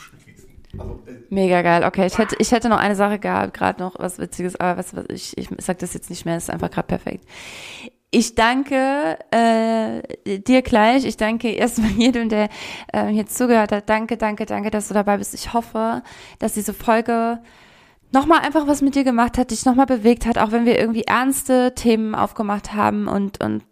[0.79, 1.83] Also, äh, Mega geil.
[1.83, 4.95] Okay, ich hätte, ich hätte noch eine Sache gehabt, gerade noch was Witziges, aber was,
[4.95, 7.25] was ich, ich sag das jetzt nicht mehr, das ist einfach gerade perfekt.
[8.15, 11.03] Ich danke äh, dir gleich.
[11.03, 12.47] Ich danke erstmal jedem, der
[12.93, 13.89] äh, hier zugehört hat.
[13.89, 15.33] Danke, danke, danke, dass du dabei bist.
[15.33, 16.03] Ich hoffe,
[16.37, 17.41] dass diese Folge
[18.11, 21.05] nochmal einfach was mit dir gemacht hat, dich nochmal bewegt hat, auch wenn wir irgendwie
[21.05, 23.63] ernste Themen aufgemacht haben und, und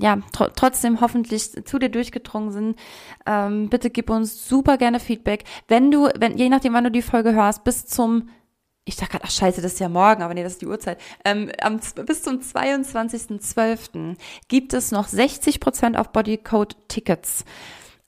[0.00, 2.78] ja, tr trotzdem hoffentlich zu dir durchgedrungen sind.
[3.26, 5.42] Ähm, bitte gib uns super gerne Feedback.
[5.66, 8.28] Wenn du, wenn, je nachdem, wann du die Folge hörst, bis zum
[8.90, 11.00] ich dachte gerade, ach scheiße, das ist ja morgen, aber nee, das ist die Uhrzeit.
[11.24, 14.16] Ähm, am, bis zum 22.12.
[14.48, 17.44] gibt es noch 60% auf Bodycode-Tickets.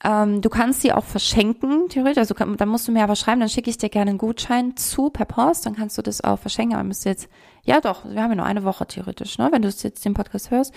[0.03, 2.17] Ähm, du kannst die auch verschenken, theoretisch.
[2.17, 4.75] Also kann, dann musst du mir aber schreiben, dann schicke ich dir gerne einen Gutschein
[4.75, 6.75] zu per Post, dann kannst du das auch verschenken.
[6.75, 7.29] Aber müsst jetzt,
[7.63, 10.51] ja doch, wir haben ja nur eine Woche theoretisch, ne, wenn du jetzt den Podcast
[10.51, 10.73] hörst.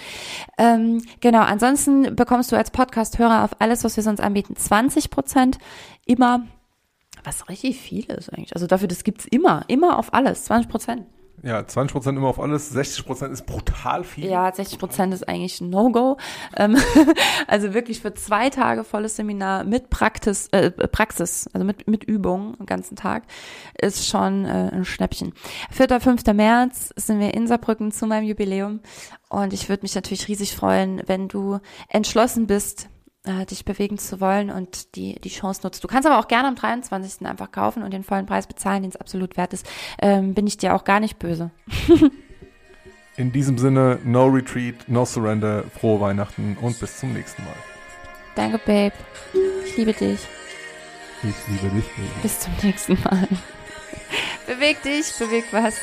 [0.57, 5.59] Ähm, genau, ansonsten bekommst du als Podcast-Hörer auf alles, was wir sonst anbieten, 20 Prozent
[6.05, 6.47] immer,
[7.27, 8.55] was richtig viel ist eigentlich.
[8.55, 11.07] Also dafür, das gibt's immer, immer auf alles, 20 Prozent.
[11.43, 14.25] Ja, 20% immer auf alles, 60% ist brutal viel.
[14.27, 16.17] Ja, 60 Prozent ist eigentlich ein No-Go.
[16.57, 16.77] Ähm,
[17.47, 22.57] also wirklich für zwei Tage volles Seminar mit Praxis, äh, Praxis also mit, mit Übung
[22.57, 23.25] den ganzen Tag,
[23.81, 25.35] ist schon äh, ein Schnäppchen.
[25.71, 26.01] 4.
[26.01, 26.25] 5.
[26.33, 28.81] März sind wir in Saarbrücken zu meinem Jubiläum
[29.29, 31.59] und ich würde mich natürlich riesig freuen, wenn du
[31.89, 32.89] entschlossen bist,
[33.27, 35.83] äh, dich bewegen zu wollen und die, die Chance nutzt.
[35.83, 37.27] Du kannst aber auch gerne am 23.
[37.27, 39.67] einfach kaufen und den vollen Preis bezahlen, den es absolut wert ist.
[40.01, 41.51] Ähm, bin ich dir auch gar nicht böse.
[43.17, 47.55] In diesem Sinne, no retreat, no surrender, frohe Weihnachten und bis zum nächsten Mal.
[48.35, 48.93] Danke, Babe.
[49.65, 50.21] Ich liebe dich.
[51.23, 51.87] Ich liebe dich.
[51.97, 52.09] Baby.
[52.21, 53.27] Bis zum nächsten Mal.
[54.47, 55.77] Beweg dich, beweg was.